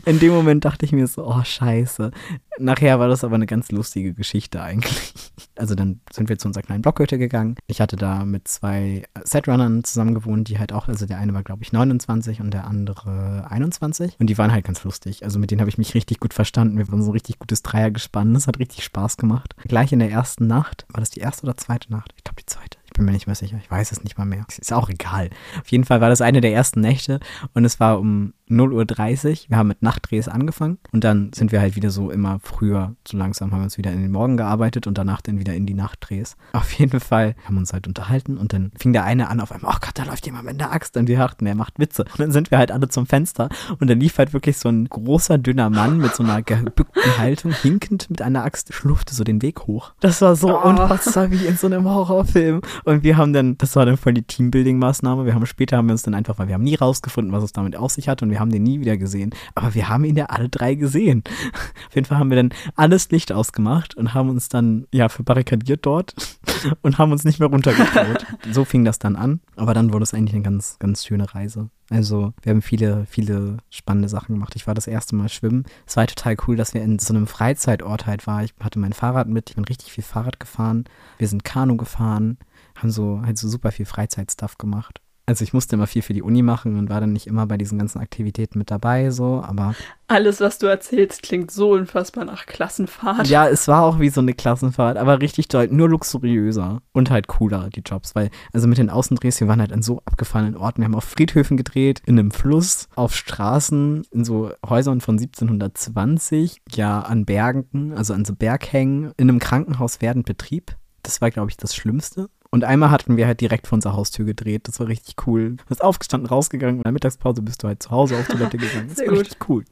In 0.07 0.19
dem 0.21 0.33
Moment 0.33 0.65
dachte 0.65 0.87
ich 0.87 0.93
mir 0.93 1.07
so, 1.07 1.27
oh 1.27 1.43
scheiße. 1.45 2.11
Nachher 2.61 2.99
war 3.01 3.09
das 3.09 3.25
aber 3.25 3.37
eine 3.37 3.47
ganz 3.47 3.73
lustige 3.73 4.13
Geschichte 4.13 4.63
eigentlich. 4.63 5.13
Also 5.57 5.75
dann 5.75 6.01
sind 6.13 6.29
wir 6.29 6.39
zu 6.39 6.49
unserer 6.49 6.63
kleinen 6.63 6.83
Blockhütte 6.83 7.19
gegangen. 7.19 7.57
Ich 7.67 7.81
hatte 7.81 7.97
da 7.97 8.25
mit 8.25 8.49
zwei 8.49 9.05
Setrunnern 9.25 9.85
zusammen 9.85 10.15
gewohnt, 10.15 10.49
die 10.49 10.59
halt 10.59 10.73
auch, 10.73 10.89
also 10.89 11.07
der 11.07 11.19
eine 11.19 11.35
war 11.35 11.43
glaube 11.43 11.63
ich 11.63 11.73
29 11.73 12.41
und 12.41 12.53
der 12.53 12.67
andere 12.67 13.47
21. 13.51 14.17
Und 14.19 14.29
die 14.29 14.39
waren 14.39 14.53
halt 14.53 14.65
ganz 14.65 14.85
lustig. 14.85 15.25
Also 15.25 15.39
mit 15.39 15.51
denen 15.51 15.61
habe 15.61 15.71
ich 15.71 15.79
mich 15.79 15.95
richtig 15.95 16.21
gut 16.21 16.35
verstanden. 16.35 16.79
Wir 16.79 16.89
waren 16.89 17.03
so 17.03 17.11
ein 17.11 17.13
richtig 17.13 17.39
gutes 17.39 17.63
Dreiergespann. 17.63 18.35
Das 18.35 18.47
hat 18.47 18.59
richtig 18.59 18.85
Spaß 18.85 19.17
gemacht. 19.17 19.55
Gleich 19.65 19.93
in 19.93 19.99
der 19.99 20.11
ersten 20.11 20.47
Nacht, 20.47 20.87
war 20.89 21.01
das 21.01 21.11
die 21.11 21.21
erste 21.21 21.45
oder 21.45 21.57
zweite 21.57 21.91
Nacht? 21.91 22.13
Ich 22.17 22.25
glaube 22.25 22.41
die 22.41 22.47
zweite. 22.47 22.80
Ich 22.91 22.97
bin 22.97 23.05
mir 23.05 23.13
nicht 23.13 23.27
mehr 23.27 23.37
sicher. 23.37 23.57
Ich 23.63 23.71
weiß 23.71 23.93
es 23.93 24.03
nicht 24.03 24.19
mal 24.19 24.25
mehr. 24.25 24.45
Ist 24.59 24.73
auch 24.73 24.89
egal. 24.89 25.31
Auf 25.61 25.69
jeden 25.69 25.85
Fall 25.85 26.01
war 26.01 26.09
das 26.09 26.21
eine 26.21 26.41
der 26.41 26.53
ersten 26.53 26.81
Nächte 26.81 27.21
und 27.55 27.65
es 27.65 27.79
war 27.79 28.01
um 28.01 28.35
0.30 28.51 29.31
Uhr. 29.31 29.37
Wir 29.49 29.57
haben 29.57 29.69
mit 29.69 29.81
Nachtdrehs 29.81 30.29
angefangen 30.29 30.79
und 30.93 31.05
dann 31.05 31.33
sind 31.33 31.53
wir 31.53 31.61
halt 31.61 31.77
wieder 31.77 31.91
so 31.91 32.11
immer 32.11 32.41
früher, 32.43 32.97
so 33.07 33.17
langsam 33.17 33.53
haben 33.53 33.61
wir 33.61 33.65
uns 33.65 33.79
wieder 33.79 33.93
in 33.93 34.03
den 34.03 34.11
Morgen 34.11 34.37
gearbeitet 34.37 34.87
und 34.89 34.99
danach 34.99 35.21
dann 35.21 35.39
wieder 35.39 35.55
in 35.55 35.67
die 35.67 35.75
Nachtdrehs. 35.75 36.37
Auf 36.53 36.73
jeden 36.73 37.01
Fall 37.01 37.37
haben 37.45 37.55
wir 37.55 37.61
uns 37.61 37.73
halt 37.73 37.87
unterhalten 37.87 38.37
und 38.37 38.53
dann 38.53 38.73
fing 38.77 38.93
der 38.93 39.05
eine 39.05 39.29
an 39.29 39.41
auf 39.41 39.53
einmal, 39.53 39.73
oh 39.75 39.79
Gott, 39.81 39.93
da 39.95 40.05
läuft 40.05 40.27
jemand 40.27 40.47
mit 40.47 40.61
der 40.61 40.73
Axt 40.73 40.97
und 40.97 41.07
wir 41.07 41.19
dachten, 41.19 41.47
er 41.47 41.55
macht 41.55 41.79
Witze. 41.79 42.03
Und 42.03 42.19
dann 42.19 42.33
sind 42.33 42.51
wir 42.51 42.59
halt 42.59 42.73
alle 42.73 42.89
zum 42.89 43.07
Fenster 43.07 43.49
und 43.79 43.89
dann 43.89 44.01
lief 44.01 44.19
halt 44.19 44.33
wirklich 44.33 44.59
so 44.59 44.69
ein 44.69 44.89
großer, 44.89 45.39
dünner 45.39 45.71
Mann 45.71 45.99
mit 45.99 46.15
so 46.17 46.25
einer 46.25 46.43
gebückten 46.43 47.19
Haltung, 47.19 47.53
hinkend 47.53 48.11
mit 48.11 48.21
einer 48.21 48.45
Axt, 48.45 48.75
schlurfte 48.75 49.15
so 49.15 49.23
den 49.23 49.43
Weg 49.43 49.67
hoch. 49.67 49.93
Das 50.01 50.21
war 50.23 50.35
so 50.35 50.59
oh. 50.59 50.69
unfassbar 50.69 51.31
wie 51.31 51.47
in 51.47 51.57
so 51.57 51.69
einem 51.69 51.85
Horrorfilm. 51.85 52.63
Und 52.85 53.03
wir 53.03 53.17
haben 53.17 53.33
dann, 53.33 53.59
das 53.59 53.77
war 53.77 53.87
dann 53.87 53.97
voll 53.97 54.15
die 54.15 54.23
Teambuilding-Maßnahme. 54.23 55.25
Wir 55.25 55.35
haben 55.35 55.47
später 55.47 55.77
haben 55.77 55.87
wir 55.89 55.93
uns 55.93 56.03
dann 56.03 56.15
einfach, 56.15 56.39
weil 56.39 56.49
wir 56.49 56.55
haben 56.55 56.65
nie 56.65 56.75
rausgefunden, 56.75 57.33
was 57.33 57.45
es 57.45 57.53
damit 57.53 57.77
auf 57.77 57.93
sich 57.93 58.09
hat 58.09 58.23
und 58.23 58.31
wir 58.31 58.41
haben 58.41 58.51
den 58.51 58.63
nie 58.63 58.81
wieder 58.81 58.97
gesehen. 58.97 59.31
Aber 59.55 59.75
wir 59.75 59.89
haben 59.89 60.05
ihn 60.05 60.17
ja 60.17 60.27
alle 60.27 60.49
drei 60.49 60.75
gesehen. 60.75 61.23
Auf 61.89 61.95
jeden 61.95 62.07
Fall 62.07 62.19
haben 62.19 62.31
wir 62.31 62.37
dann 62.37 62.51
alles 62.77 63.11
Licht 63.11 63.33
ausgemacht 63.33 63.95
und 63.97 64.15
haben 64.15 64.31
uns 64.31 64.49
dann, 64.49 64.87
ja, 64.93 65.09
verbarrikadiert 65.09 65.85
dort 65.85 66.15
und 66.83 66.99
haben 66.99 67.13
uns 67.13 67.25
nicht 67.25 67.41
mehr 67.41 67.49
runtergetraut. 67.49 68.27
so 68.53 68.65
fing 68.65 68.85
das 68.85 68.99
dann 68.99 69.17
an. 69.17 69.41
Aber 69.57 69.75
dann 69.75 69.93
wurde 69.93 70.05
es 70.05 70.15
eigentlich 70.15 70.35
eine 70.35 70.43
ganz, 70.43 70.79
ganz 70.79 71.05
schöne 71.05 71.35
Reise. 71.35 71.71
Also 71.91 72.33
wir 72.43 72.51
haben 72.51 72.63
viele, 72.63 73.05
viele 73.07 73.59
spannende 73.69 74.09
Sachen 74.09 74.37
gemacht. 74.37 74.55
Ich 74.55 74.69
war 74.69 74.75
das 74.75 74.87
erste 74.87 75.17
Mal 75.17 75.29
schwimmen. 75.29 75.65
Es 75.87 75.97
war 75.97 76.07
total 76.07 76.37
cool, 76.47 76.57
dass 76.57 76.73
wir 76.73 76.83
in 76.83 77.01
so 77.01 77.13
einem 77.13 77.27
Freizeitort 77.27 78.07
halt 78.07 78.29
waren. 78.29 78.45
Ich 78.45 78.55
hatte 78.61 78.79
mein 78.79 78.93
Fahrrad 78.93 79.27
mit, 79.27 79.51
ich 79.51 79.57
bin 79.57 79.65
richtig 79.65 79.93
viel 79.93 80.05
Fahrrad 80.05 80.39
gefahren. 80.39 80.85
Wir 81.19 81.27
sind 81.27 81.45
Kanu 81.45 81.77
gefahren 81.77 82.39
haben 82.81 82.91
so 82.91 83.23
halt 83.25 83.39
so 83.39 83.49
super 83.49 83.71
viel 83.73 83.87
Freizeitstuff 83.87 84.59
gemacht. 84.59 85.01
Also 85.31 85.45
ich 85.45 85.53
musste 85.53 85.77
immer 85.77 85.87
viel 85.87 86.03
für 86.03 86.13
die 86.13 86.23
Uni 86.23 86.43
machen 86.43 86.77
und 86.77 86.91
war 86.91 87.01
dann 87.01 87.13
nicht 87.13 87.29
immer 87.29 87.47
bei 87.47 87.57
diesen 87.57 87.79
ganzen 87.79 88.01
Aktivitäten 88.01 88.59
mit 88.59 88.73
dabei, 88.73 89.13
so, 89.13 89.41
aber. 89.47 89.77
Alles, 90.09 90.41
was 90.41 90.59
du 90.59 90.67
erzählst, 90.67 91.23
klingt 91.23 91.53
so 91.53 91.71
unfassbar 91.71 92.25
nach 92.25 92.47
Klassenfahrt. 92.47 93.29
Ja, 93.29 93.47
es 93.47 93.69
war 93.69 93.85
auch 93.85 94.01
wie 94.01 94.09
so 94.09 94.21
eine 94.21 94.35
Klassenfahrt, 94.35 94.97
aber 94.97 95.21
richtig 95.21 95.47
toll, 95.47 95.69
nur 95.71 95.89
luxuriöser 95.89 96.83
und 96.91 97.11
halt 97.11 97.29
cooler, 97.29 97.71
die 97.71 97.83
Jobs, 97.87 98.17
weil, 98.17 98.31
also 98.53 98.67
mit 98.67 98.79
den 98.79 98.91
Außendrehs, 98.91 99.39
wir 99.39 99.47
waren 99.47 99.61
halt 99.61 99.73
an 99.73 99.83
so 99.83 100.03
abgefallenen 100.05 100.57
Orten. 100.57 100.83
Wir 100.83 100.87
haben 100.87 100.97
auf 100.97 101.05
Friedhöfen 101.05 101.57
gedreht, 101.57 102.03
in 102.07 102.19
einem 102.19 102.33
Fluss, 102.33 102.89
auf 102.97 103.15
Straßen, 103.15 104.03
in 104.11 104.25
so 104.25 104.51
Häusern 104.69 105.01
von 105.01 105.17
1720, 105.17 106.61
ja, 106.73 107.03
an 107.03 107.25
Bergen, 107.25 107.93
also 107.95 108.15
an 108.15 108.25
so 108.25 108.35
Berghängen, 108.35 109.13
in 109.17 109.29
einem 109.29 109.39
Krankenhaus 109.39 110.01
während 110.01 110.27
Betrieb. 110.27 110.77
Das 111.05 111.21
war, 111.21 111.31
glaube 111.31 111.51
ich, 111.51 111.57
das 111.57 111.77
Schlimmste. 111.77 112.29
Und 112.53 112.65
einmal 112.65 112.91
hatten 112.91 113.17
wir 113.17 113.29
halt 113.29 113.41
direkt 113.41 113.69
vor 113.69 113.77
unserer 113.77 113.93
Haustür 113.93 114.25
gedreht. 114.25 114.67
Das 114.67 114.81
war 114.81 114.89
richtig 114.89 115.15
cool. 115.27 115.57
Du 115.57 115.65
bist 115.69 115.85
aufgestanden, 115.85 116.29
rausgegangen 116.29 116.77
und 116.77 116.81
in 116.81 116.85
der 116.85 116.93
Mittagspause 116.93 117.43
bist 117.43 117.63
du 117.63 117.69
halt 117.69 117.81
zu 117.81 117.91
Hause 117.91 118.17
auf 118.17 118.27
Toilette 118.27 118.59
gegangen. 118.59 118.89
Das 118.89 118.97
Sehr 118.99 119.07
war 119.07 119.15
gut. 119.15 119.27
richtig 119.27 119.49
cool. 119.49 119.65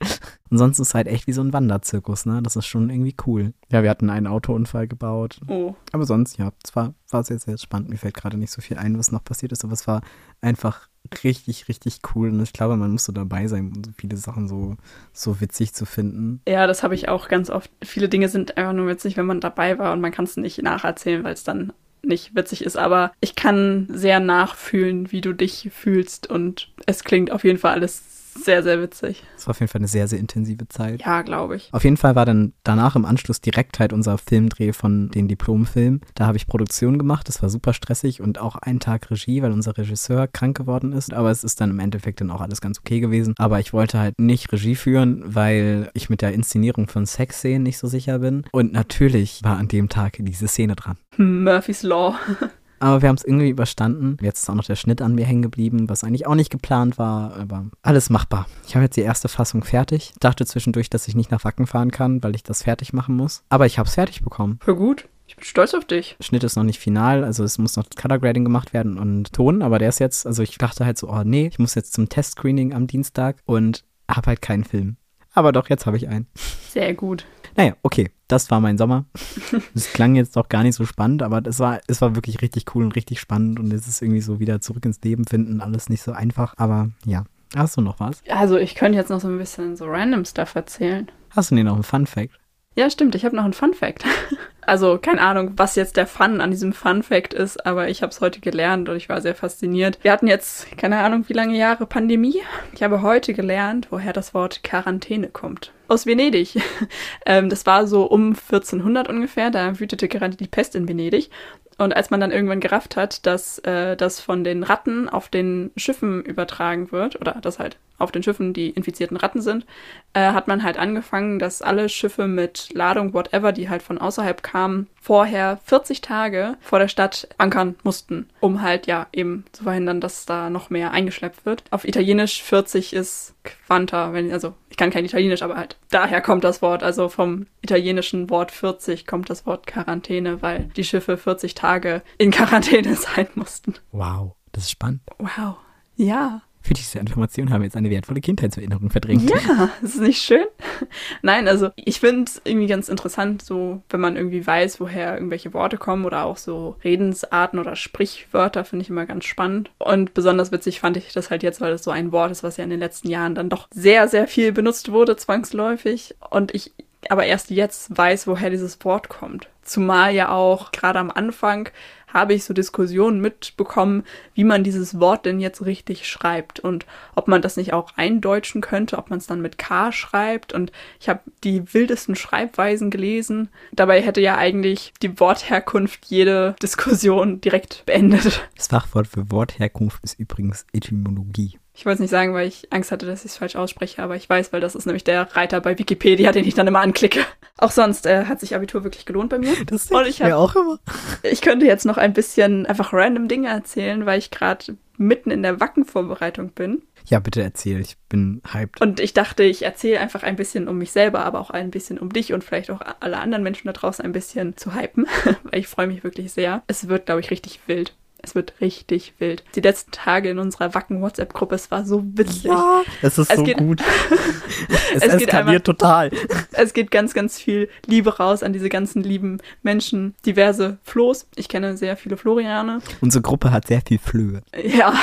Ansonsten 0.50 0.82
ist 0.82 0.88
es 0.88 0.94
halt 0.94 1.08
echt 1.08 1.26
wie 1.26 1.32
so 1.32 1.42
ein 1.42 1.52
Wanderzirkus, 1.52 2.24
ne? 2.24 2.40
Das 2.40 2.54
ist 2.54 2.66
schon 2.66 2.88
irgendwie 2.88 3.16
cool. 3.26 3.52
Ja, 3.70 3.82
wir 3.82 3.90
hatten 3.90 4.10
einen 4.10 4.28
Autounfall 4.28 4.86
gebaut. 4.86 5.40
Oh. 5.48 5.74
Aber 5.90 6.06
sonst, 6.06 6.38
ja, 6.38 6.52
es 6.62 6.74
war, 6.76 6.94
war 7.10 7.24
sehr, 7.24 7.40
sehr 7.40 7.58
spannend. 7.58 7.90
Mir 7.90 7.98
fällt 7.98 8.14
gerade 8.14 8.36
nicht 8.36 8.52
so 8.52 8.60
viel 8.60 8.78
ein, 8.78 8.96
was 8.96 9.10
noch 9.10 9.24
passiert 9.24 9.50
ist, 9.50 9.64
aber 9.64 9.72
es 9.72 9.88
war 9.88 10.00
einfach 10.40 10.88
richtig, 11.24 11.66
richtig 11.68 11.98
cool. 12.14 12.28
Und 12.28 12.40
ich 12.40 12.52
glaube, 12.52 12.76
man 12.76 12.92
muss 12.92 13.04
so 13.04 13.12
dabei 13.12 13.48
sein, 13.48 13.72
um 13.74 13.82
so 13.82 13.90
viele 13.96 14.16
Sachen 14.16 14.46
so, 14.46 14.76
so 15.12 15.40
witzig 15.40 15.74
zu 15.74 15.84
finden. 15.84 16.42
Ja, 16.46 16.68
das 16.68 16.84
habe 16.84 16.94
ich 16.94 17.08
auch 17.08 17.26
ganz 17.26 17.50
oft. 17.50 17.72
Viele 17.82 18.08
Dinge 18.08 18.28
sind 18.28 18.56
einfach 18.56 18.72
nur 18.72 18.86
witzig, 18.86 19.16
wenn 19.16 19.26
man 19.26 19.40
dabei 19.40 19.78
war 19.78 19.92
und 19.92 20.00
man 20.00 20.12
kann 20.12 20.26
es 20.26 20.36
nicht 20.36 20.62
nacherzählen, 20.62 21.24
weil 21.24 21.34
es 21.34 21.42
dann 21.42 21.72
nicht 22.02 22.34
witzig 22.34 22.64
ist, 22.64 22.76
aber 22.76 23.12
ich 23.20 23.34
kann 23.34 23.86
sehr 23.90 24.20
nachfühlen, 24.20 25.12
wie 25.12 25.20
du 25.20 25.32
dich 25.32 25.70
fühlst 25.72 26.28
und 26.28 26.70
es 26.86 27.04
klingt 27.04 27.30
auf 27.30 27.44
jeden 27.44 27.58
Fall 27.58 27.74
alles 27.74 28.02
sehr, 28.44 28.62
sehr 28.62 28.80
witzig. 28.80 29.22
Es 29.36 29.46
war 29.46 29.52
auf 29.52 29.60
jeden 29.60 29.70
Fall 29.70 29.80
eine 29.80 29.88
sehr, 29.88 30.08
sehr 30.08 30.18
intensive 30.18 30.68
Zeit. 30.68 31.02
Ja, 31.02 31.22
glaube 31.22 31.56
ich. 31.56 31.68
Auf 31.72 31.84
jeden 31.84 31.96
Fall 31.96 32.14
war 32.14 32.26
dann 32.26 32.52
danach 32.64 32.96
im 32.96 33.04
Anschluss 33.04 33.40
direkt 33.40 33.78
halt 33.78 33.92
unser 33.92 34.18
Filmdreh 34.18 34.72
von 34.72 35.10
den 35.10 35.28
Diplomfilmen. 35.28 36.00
Da 36.14 36.26
habe 36.26 36.36
ich 36.36 36.46
Produktion 36.46 36.98
gemacht, 36.98 37.28
das 37.28 37.42
war 37.42 37.50
super 37.50 37.72
stressig 37.72 38.20
und 38.20 38.38
auch 38.38 38.56
einen 38.56 38.80
Tag 38.80 39.10
Regie, 39.10 39.42
weil 39.42 39.52
unser 39.52 39.76
Regisseur 39.76 40.26
krank 40.26 40.56
geworden 40.56 40.92
ist. 40.92 41.12
Aber 41.12 41.30
es 41.30 41.44
ist 41.44 41.60
dann 41.60 41.70
im 41.70 41.80
Endeffekt 41.80 42.20
dann 42.20 42.30
auch 42.30 42.40
alles 42.40 42.60
ganz 42.60 42.78
okay 42.78 43.00
gewesen. 43.00 43.34
Aber 43.38 43.60
ich 43.60 43.72
wollte 43.72 43.98
halt 43.98 44.14
nicht 44.18 44.52
Regie 44.52 44.76
führen, 44.76 45.22
weil 45.24 45.90
ich 45.94 46.10
mit 46.10 46.22
der 46.22 46.32
Inszenierung 46.32 46.88
von 46.88 47.06
Sexszenen 47.06 47.62
nicht 47.62 47.78
so 47.78 47.86
sicher 47.86 48.18
bin. 48.20 48.44
Und 48.52 48.72
natürlich 48.72 49.40
war 49.42 49.58
an 49.58 49.68
dem 49.68 49.88
Tag 49.88 50.16
diese 50.18 50.48
Szene 50.48 50.76
dran. 50.76 50.96
Murphy's 51.16 51.82
Law. 51.82 52.14
Aber 52.80 53.02
wir 53.02 53.08
haben 53.08 53.16
es 53.16 53.24
irgendwie 53.24 53.48
überstanden. 53.48 54.16
Jetzt 54.20 54.42
ist 54.42 54.50
auch 54.50 54.54
noch 54.54 54.64
der 54.64 54.76
Schnitt 54.76 55.02
an 55.02 55.14
mir 55.14 55.24
hängen 55.24 55.42
geblieben, 55.42 55.88
was 55.88 56.04
eigentlich 56.04 56.26
auch 56.26 56.34
nicht 56.34 56.50
geplant 56.50 56.98
war, 56.98 57.34
aber 57.36 57.66
alles 57.82 58.10
machbar. 58.10 58.46
Ich 58.66 58.74
habe 58.74 58.84
jetzt 58.84 58.96
die 58.96 59.02
erste 59.02 59.28
Fassung 59.28 59.64
fertig. 59.64 60.12
Dachte 60.20 60.46
zwischendurch, 60.46 60.90
dass 60.90 61.08
ich 61.08 61.14
nicht 61.14 61.30
nach 61.30 61.44
Wacken 61.44 61.66
fahren 61.66 61.90
kann, 61.90 62.22
weil 62.22 62.34
ich 62.34 62.42
das 62.42 62.62
fertig 62.62 62.92
machen 62.92 63.16
muss. 63.16 63.42
Aber 63.48 63.66
ich 63.66 63.78
habe 63.78 63.88
es 63.88 63.94
fertig 63.94 64.22
bekommen. 64.22 64.58
Voll 64.62 64.76
gut. 64.76 65.08
Ich 65.26 65.36
bin 65.36 65.44
stolz 65.44 65.74
auf 65.74 65.84
dich. 65.84 66.16
Schnitt 66.20 66.42
ist 66.42 66.56
noch 66.56 66.64
nicht 66.64 66.80
final, 66.80 67.22
also 67.22 67.44
es 67.44 67.58
muss 67.58 67.76
noch 67.76 67.84
Color 67.94 68.18
Grading 68.18 68.44
gemacht 68.44 68.72
werden 68.72 68.96
und 68.96 69.30
Ton, 69.34 69.60
aber 69.60 69.78
der 69.78 69.90
ist 69.90 70.00
jetzt, 70.00 70.26
also 70.26 70.42
ich 70.42 70.56
dachte 70.56 70.86
halt 70.86 70.96
so, 70.96 71.10
oh 71.10 71.22
nee, 71.22 71.48
ich 71.48 71.58
muss 71.58 71.74
jetzt 71.74 71.92
zum 71.92 72.08
Testscreening 72.08 72.72
am 72.72 72.86
Dienstag 72.86 73.36
und 73.44 73.84
habe 74.10 74.28
halt 74.28 74.40
keinen 74.40 74.64
Film. 74.64 74.96
Aber 75.34 75.52
doch, 75.52 75.68
jetzt 75.68 75.84
habe 75.84 75.98
ich 75.98 76.08
einen. 76.08 76.26
Sehr 76.70 76.94
gut. 76.94 77.26
Naja, 77.56 77.76
okay, 77.82 78.10
das 78.28 78.50
war 78.50 78.60
mein 78.60 78.78
Sommer. 78.78 79.06
Es 79.74 79.92
klang 79.92 80.14
jetzt 80.14 80.36
doch 80.36 80.48
gar 80.48 80.62
nicht 80.62 80.74
so 80.74 80.84
spannend, 80.84 81.22
aber 81.22 81.42
es 81.46 81.58
war, 81.58 81.80
es 81.86 82.00
war 82.00 82.14
wirklich 82.14 82.42
richtig 82.42 82.74
cool 82.74 82.84
und 82.84 82.94
richtig 82.94 83.20
spannend 83.20 83.58
und 83.58 83.72
es 83.72 83.88
ist 83.88 84.02
irgendwie 84.02 84.20
so 84.20 84.38
wieder 84.38 84.60
zurück 84.60 84.84
ins 84.84 85.00
Leben 85.02 85.24
finden, 85.24 85.60
alles 85.60 85.88
nicht 85.88 86.02
so 86.02 86.12
einfach. 86.12 86.54
Aber 86.56 86.90
ja, 87.04 87.24
hast 87.56 87.76
du 87.76 87.80
noch 87.80 88.00
was? 88.00 88.22
Also 88.28 88.56
ich 88.56 88.74
könnte 88.74 88.98
jetzt 88.98 89.10
noch 89.10 89.20
so 89.20 89.28
ein 89.28 89.38
bisschen 89.38 89.76
so 89.76 89.86
random 89.86 90.24
Stuff 90.24 90.54
erzählen. 90.54 91.10
Hast 91.30 91.50
du 91.50 91.56
denn 91.56 91.66
noch 91.66 91.74
einen 91.74 91.82
Fun 91.82 92.06
Fact? 92.06 92.38
Ja, 92.78 92.88
stimmt, 92.90 93.16
ich 93.16 93.24
habe 93.24 93.34
noch 93.34 93.42
einen 93.42 93.54
Fun 93.54 93.74
Fact. 93.74 94.04
Also 94.60 94.98
keine 94.98 95.22
Ahnung, 95.22 95.52
was 95.56 95.76
jetzt 95.76 95.96
der 95.96 96.06
Fun 96.06 96.42
an 96.42 96.50
diesem 96.50 96.74
Fun 96.74 97.02
Fact 97.02 97.32
ist, 97.32 97.64
aber 97.64 97.88
ich 97.88 98.02
habe 98.02 98.10
es 98.10 98.20
heute 98.20 98.38
gelernt 98.38 98.90
und 98.90 98.96
ich 98.96 99.08
war 99.08 99.22
sehr 99.22 99.34
fasziniert. 99.34 99.98
Wir 100.02 100.12
hatten 100.12 100.26
jetzt 100.26 100.76
keine 100.76 100.98
Ahnung, 100.98 101.24
wie 101.26 101.32
lange 101.32 101.56
Jahre 101.56 101.86
Pandemie. 101.86 102.42
Ich 102.74 102.82
habe 102.82 103.00
heute 103.00 103.32
gelernt, 103.32 103.86
woher 103.88 104.12
das 104.12 104.34
Wort 104.34 104.62
Quarantäne 104.62 105.28
kommt. 105.28 105.72
Aus 105.88 106.04
Venedig. 106.04 106.60
ähm, 107.24 107.48
das 107.48 107.64
war 107.64 107.86
so 107.86 108.04
um 108.04 108.34
1400 108.34 109.08
ungefähr, 109.08 109.50
da 109.50 109.80
wütete 109.80 110.06
gerade 110.06 110.36
die 110.36 110.48
Pest 110.48 110.74
in 110.74 110.86
Venedig. 110.86 111.30
Und 111.78 111.94
als 111.96 112.10
man 112.10 112.20
dann 112.20 112.32
irgendwann 112.32 112.60
gerafft 112.60 112.96
hat, 112.96 113.24
dass 113.24 113.60
äh, 113.60 113.96
das 113.96 114.20
von 114.20 114.42
den 114.44 114.64
Ratten 114.64 115.08
auf 115.08 115.28
den 115.28 115.70
Schiffen 115.76 116.22
übertragen 116.24 116.90
wird, 116.90 117.20
oder 117.20 117.38
dass 117.40 117.58
halt 117.58 117.78
auf 117.98 118.12
den 118.12 118.22
Schiffen 118.22 118.52
die 118.52 118.70
infizierten 118.70 119.16
Ratten 119.16 119.42
sind, 119.42 119.66
äh, 120.12 120.32
hat 120.32 120.48
man 120.48 120.62
halt 120.62 120.78
angefangen, 120.78 121.38
dass 121.38 121.62
alle 121.62 121.88
Schiffe 121.88 122.26
mit 122.26 122.68
Ladung, 122.72 123.12
whatever, 123.12 123.52
die 123.52 123.68
halt 123.68 123.82
von 123.82 123.98
außerhalb 123.98 124.42
kamen, 124.42 124.88
vorher 125.00 125.58
40 125.64 126.00
Tage 126.00 126.56
vor 126.60 126.78
der 126.78 126.88
Stadt 126.88 127.28
ankern 127.38 127.76
mussten, 127.82 128.28
um 128.40 128.62
halt 128.62 128.86
ja 128.86 129.06
eben 129.12 129.44
zu 129.52 129.64
verhindern, 129.64 130.00
dass 130.00 130.26
da 130.26 130.50
noch 130.50 130.70
mehr 130.70 130.92
eingeschleppt 130.92 131.44
wird. 131.44 131.64
Auf 131.70 131.86
Italienisch 131.86 132.42
40 132.42 132.92
ist 132.92 133.34
Quanta, 133.44 134.12
wenn, 134.12 134.32
also 134.32 134.54
kann 134.78 134.90
kein 134.90 135.04
Italienisch, 135.04 135.42
aber 135.42 135.56
halt 135.56 135.76
daher 135.90 136.22
kommt 136.22 136.44
das 136.44 136.62
Wort, 136.62 136.82
also 136.82 137.10
vom 137.10 137.46
italienischen 137.60 138.30
Wort 138.30 138.50
40 138.50 139.06
kommt 139.06 139.28
das 139.28 139.44
Wort 139.44 139.66
Quarantäne, 139.66 140.40
weil 140.40 140.70
die 140.76 140.84
Schiffe 140.84 141.18
40 141.18 141.54
Tage 141.54 142.02
in 142.16 142.30
Quarantäne 142.30 142.94
sein 142.96 143.28
mussten. 143.34 143.74
Wow, 143.92 144.32
das 144.52 144.64
ist 144.64 144.70
spannend. 144.70 145.02
Wow. 145.18 145.56
Ja. 145.96 146.42
Für 146.68 146.74
diese 146.74 146.98
Information 146.98 147.48
haben 147.48 147.62
wir 147.62 147.64
jetzt 147.64 147.78
eine 147.78 147.88
wertvolle 147.88 148.20
Kindheitserinnerung 148.20 148.90
verdrängt. 148.90 149.30
Ja, 149.30 149.70
ist 149.80 150.02
nicht 150.02 150.22
schön? 150.22 150.44
Nein, 151.22 151.48
also 151.48 151.70
ich 151.76 151.98
finde 151.98 152.24
es 152.24 152.42
irgendwie 152.44 152.66
ganz 152.66 152.90
interessant, 152.90 153.40
so 153.40 153.80
wenn 153.88 154.00
man 154.00 154.16
irgendwie 154.16 154.46
weiß, 154.46 154.78
woher 154.78 155.14
irgendwelche 155.14 155.54
Worte 155.54 155.78
kommen 155.78 156.04
oder 156.04 156.26
auch 156.26 156.36
so 156.36 156.76
Redensarten 156.84 157.58
oder 157.58 157.74
Sprichwörter, 157.74 158.66
finde 158.66 158.82
ich 158.82 158.90
immer 158.90 159.06
ganz 159.06 159.24
spannend. 159.24 159.70
Und 159.78 160.12
besonders 160.12 160.52
witzig 160.52 160.80
fand 160.80 160.98
ich 160.98 161.14
das 161.14 161.30
halt 161.30 161.42
jetzt, 161.42 161.62
weil 161.62 161.70
das 161.70 161.84
so 161.84 161.90
ein 161.90 162.12
Wort 162.12 162.32
ist, 162.32 162.42
was 162.42 162.58
ja 162.58 162.64
in 162.64 162.70
den 162.70 162.80
letzten 162.80 163.08
Jahren 163.08 163.34
dann 163.34 163.48
doch 163.48 163.68
sehr, 163.70 164.06
sehr 164.06 164.28
viel 164.28 164.52
benutzt 164.52 164.92
wurde, 164.92 165.16
zwangsläufig. 165.16 166.16
Und 166.28 166.54
ich 166.54 166.74
aber 167.08 167.24
erst 167.24 167.50
jetzt 167.50 167.96
weiß, 167.96 168.26
woher 168.26 168.50
dieses 168.50 168.84
Wort 168.84 169.08
kommt. 169.08 169.48
Zumal 169.62 170.14
ja 170.14 170.30
auch 170.30 170.72
gerade 170.72 170.98
am 170.98 171.10
Anfang 171.10 171.70
habe 172.12 172.34
ich 172.34 172.44
so 172.44 172.54
Diskussionen 172.54 173.20
mitbekommen, 173.20 174.04
wie 174.34 174.44
man 174.44 174.64
dieses 174.64 174.98
Wort 174.98 175.26
denn 175.26 175.40
jetzt 175.40 175.64
richtig 175.64 176.08
schreibt 176.08 176.60
und 176.60 176.86
ob 177.14 177.28
man 177.28 177.42
das 177.42 177.56
nicht 177.56 177.72
auch 177.72 177.90
eindeutschen 177.96 178.60
könnte, 178.60 178.98
ob 178.98 179.10
man 179.10 179.18
es 179.18 179.26
dann 179.26 179.40
mit 179.40 179.58
K 179.58 179.92
schreibt. 179.92 180.52
Und 180.52 180.72
ich 181.00 181.08
habe 181.08 181.20
die 181.44 181.72
wildesten 181.72 182.16
Schreibweisen 182.16 182.90
gelesen. 182.90 183.48
Dabei 183.72 184.02
hätte 184.02 184.20
ja 184.20 184.36
eigentlich 184.36 184.92
die 185.02 185.20
Wortherkunft 185.20 186.06
jede 186.06 186.56
Diskussion 186.62 187.40
direkt 187.40 187.84
beendet. 187.86 188.48
Das 188.56 188.68
Fachwort 188.68 189.06
für 189.06 189.30
Wortherkunft 189.30 190.02
ist 190.02 190.18
übrigens 190.18 190.66
Etymologie. 190.72 191.58
Ich 191.78 191.86
wollte 191.86 191.94
es 191.94 192.00
nicht 192.00 192.10
sagen, 192.10 192.34
weil 192.34 192.48
ich 192.48 192.66
Angst 192.72 192.90
hatte, 192.90 193.06
dass 193.06 193.24
ich 193.24 193.30
es 193.30 193.36
falsch 193.36 193.54
ausspreche, 193.54 194.02
aber 194.02 194.16
ich 194.16 194.28
weiß, 194.28 194.52
weil 194.52 194.60
das 194.60 194.74
ist 194.74 194.86
nämlich 194.86 195.04
der 195.04 195.36
Reiter 195.36 195.60
bei 195.60 195.78
Wikipedia, 195.78 196.32
den 196.32 196.44
ich 196.44 196.54
dann 196.54 196.66
immer 196.66 196.80
anklicke. 196.80 197.20
Auch 197.56 197.70
sonst 197.70 198.04
äh, 198.04 198.24
hat 198.24 198.40
sich 198.40 198.56
Abitur 198.56 198.82
wirklich 198.82 199.06
gelohnt 199.06 199.30
bei 199.30 199.38
mir. 199.38 199.54
Das 199.66 199.86
denke 199.86 200.08
ich 200.08 200.18
mir 200.18 200.36
auch 200.36 200.56
immer. 200.56 200.80
Ich 201.22 201.40
könnte 201.40 201.66
jetzt 201.66 201.86
noch 201.86 201.96
ein 201.96 202.14
bisschen 202.14 202.66
einfach 202.66 202.92
random 202.92 203.28
Dinge 203.28 203.48
erzählen, 203.48 204.06
weil 204.06 204.18
ich 204.18 204.32
gerade 204.32 204.76
mitten 204.96 205.30
in 205.30 205.44
der 205.44 205.60
Wackenvorbereitung 205.60 206.50
bin. 206.50 206.82
Ja, 207.04 207.20
bitte 207.20 207.42
erzähl, 207.42 207.80
ich 207.80 207.96
bin 208.08 208.42
hyped. 208.52 208.80
Und 208.80 208.98
ich 208.98 209.14
dachte, 209.14 209.44
ich 209.44 209.62
erzähle 209.62 210.00
einfach 210.00 210.24
ein 210.24 210.34
bisschen 210.34 210.66
um 210.66 210.78
mich 210.78 210.90
selber, 210.90 211.20
aber 211.20 211.38
auch 211.38 211.50
ein 211.50 211.70
bisschen 211.70 211.98
um 211.98 212.12
dich 212.12 212.32
und 212.32 212.42
vielleicht 212.42 212.72
auch 212.72 212.80
alle 212.98 213.18
anderen 213.18 213.44
Menschen 213.44 213.68
da 213.68 213.72
draußen 213.72 214.04
ein 214.04 214.12
bisschen 214.12 214.56
zu 214.56 214.74
hypen, 214.74 215.06
weil 215.44 215.60
ich 215.60 215.68
freue 215.68 215.86
mich 215.86 216.02
wirklich 216.02 216.32
sehr. 216.32 216.64
Es 216.66 216.88
wird, 216.88 217.06
glaube 217.06 217.20
ich, 217.20 217.30
richtig 217.30 217.60
wild. 217.66 217.94
Es 218.20 218.34
wird 218.34 218.54
richtig 218.60 219.14
wild. 219.18 219.44
Die 219.54 219.60
letzten 219.60 219.92
Tage 219.92 220.28
in 220.30 220.38
unserer 220.38 220.74
Wacken-WhatsApp-Gruppe, 220.74 221.54
es 221.54 221.70
war 221.70 221.84
so 221.86 222.02
witzig. 222.04 222.44
Ja, 222.44 222.82
es 223.00 223.16
ist 223.16 223.30
Es 223.30 223.36
so 223.36 223.44
geht- 223.44 223.58
gut. 223.58 223.80
es, 224.94 225.02
Es 225.02 225.12
geht 225.18 225.28
eskaliert 225.28 225.32
einmal- 225.32 225.60
total. 225.60 226.10
Es 226.52 226.72
geht 226.72 226.90
ganz, 226.90 227.14
ganz 227.14 227.38
viel 227.38 227.68
Liebe 227.86 228.16
raus 228.18 228.42
an 228.42 228.52
diese 228.52 228.68
ganzen 228.68 229.02
lieben 229.02 229.38
Menschen. 229.62 230.14
Diverse 230.26 230.78
Flo's. 230.82 231.28
Ich 231.36 231.48
kenne 231.48 231.76
sehr 231.76 231.96
viele 231.96 232.16
Floriane. 232.16 232.80
Unsere 233.00 233.22
Gruppe 233.22 233.52
hat 233.52 233.66
sehr 233.68 233.82
viel 233.86 233.98
Flöhe. 233.98 234.42
Ja. 234.62 234.92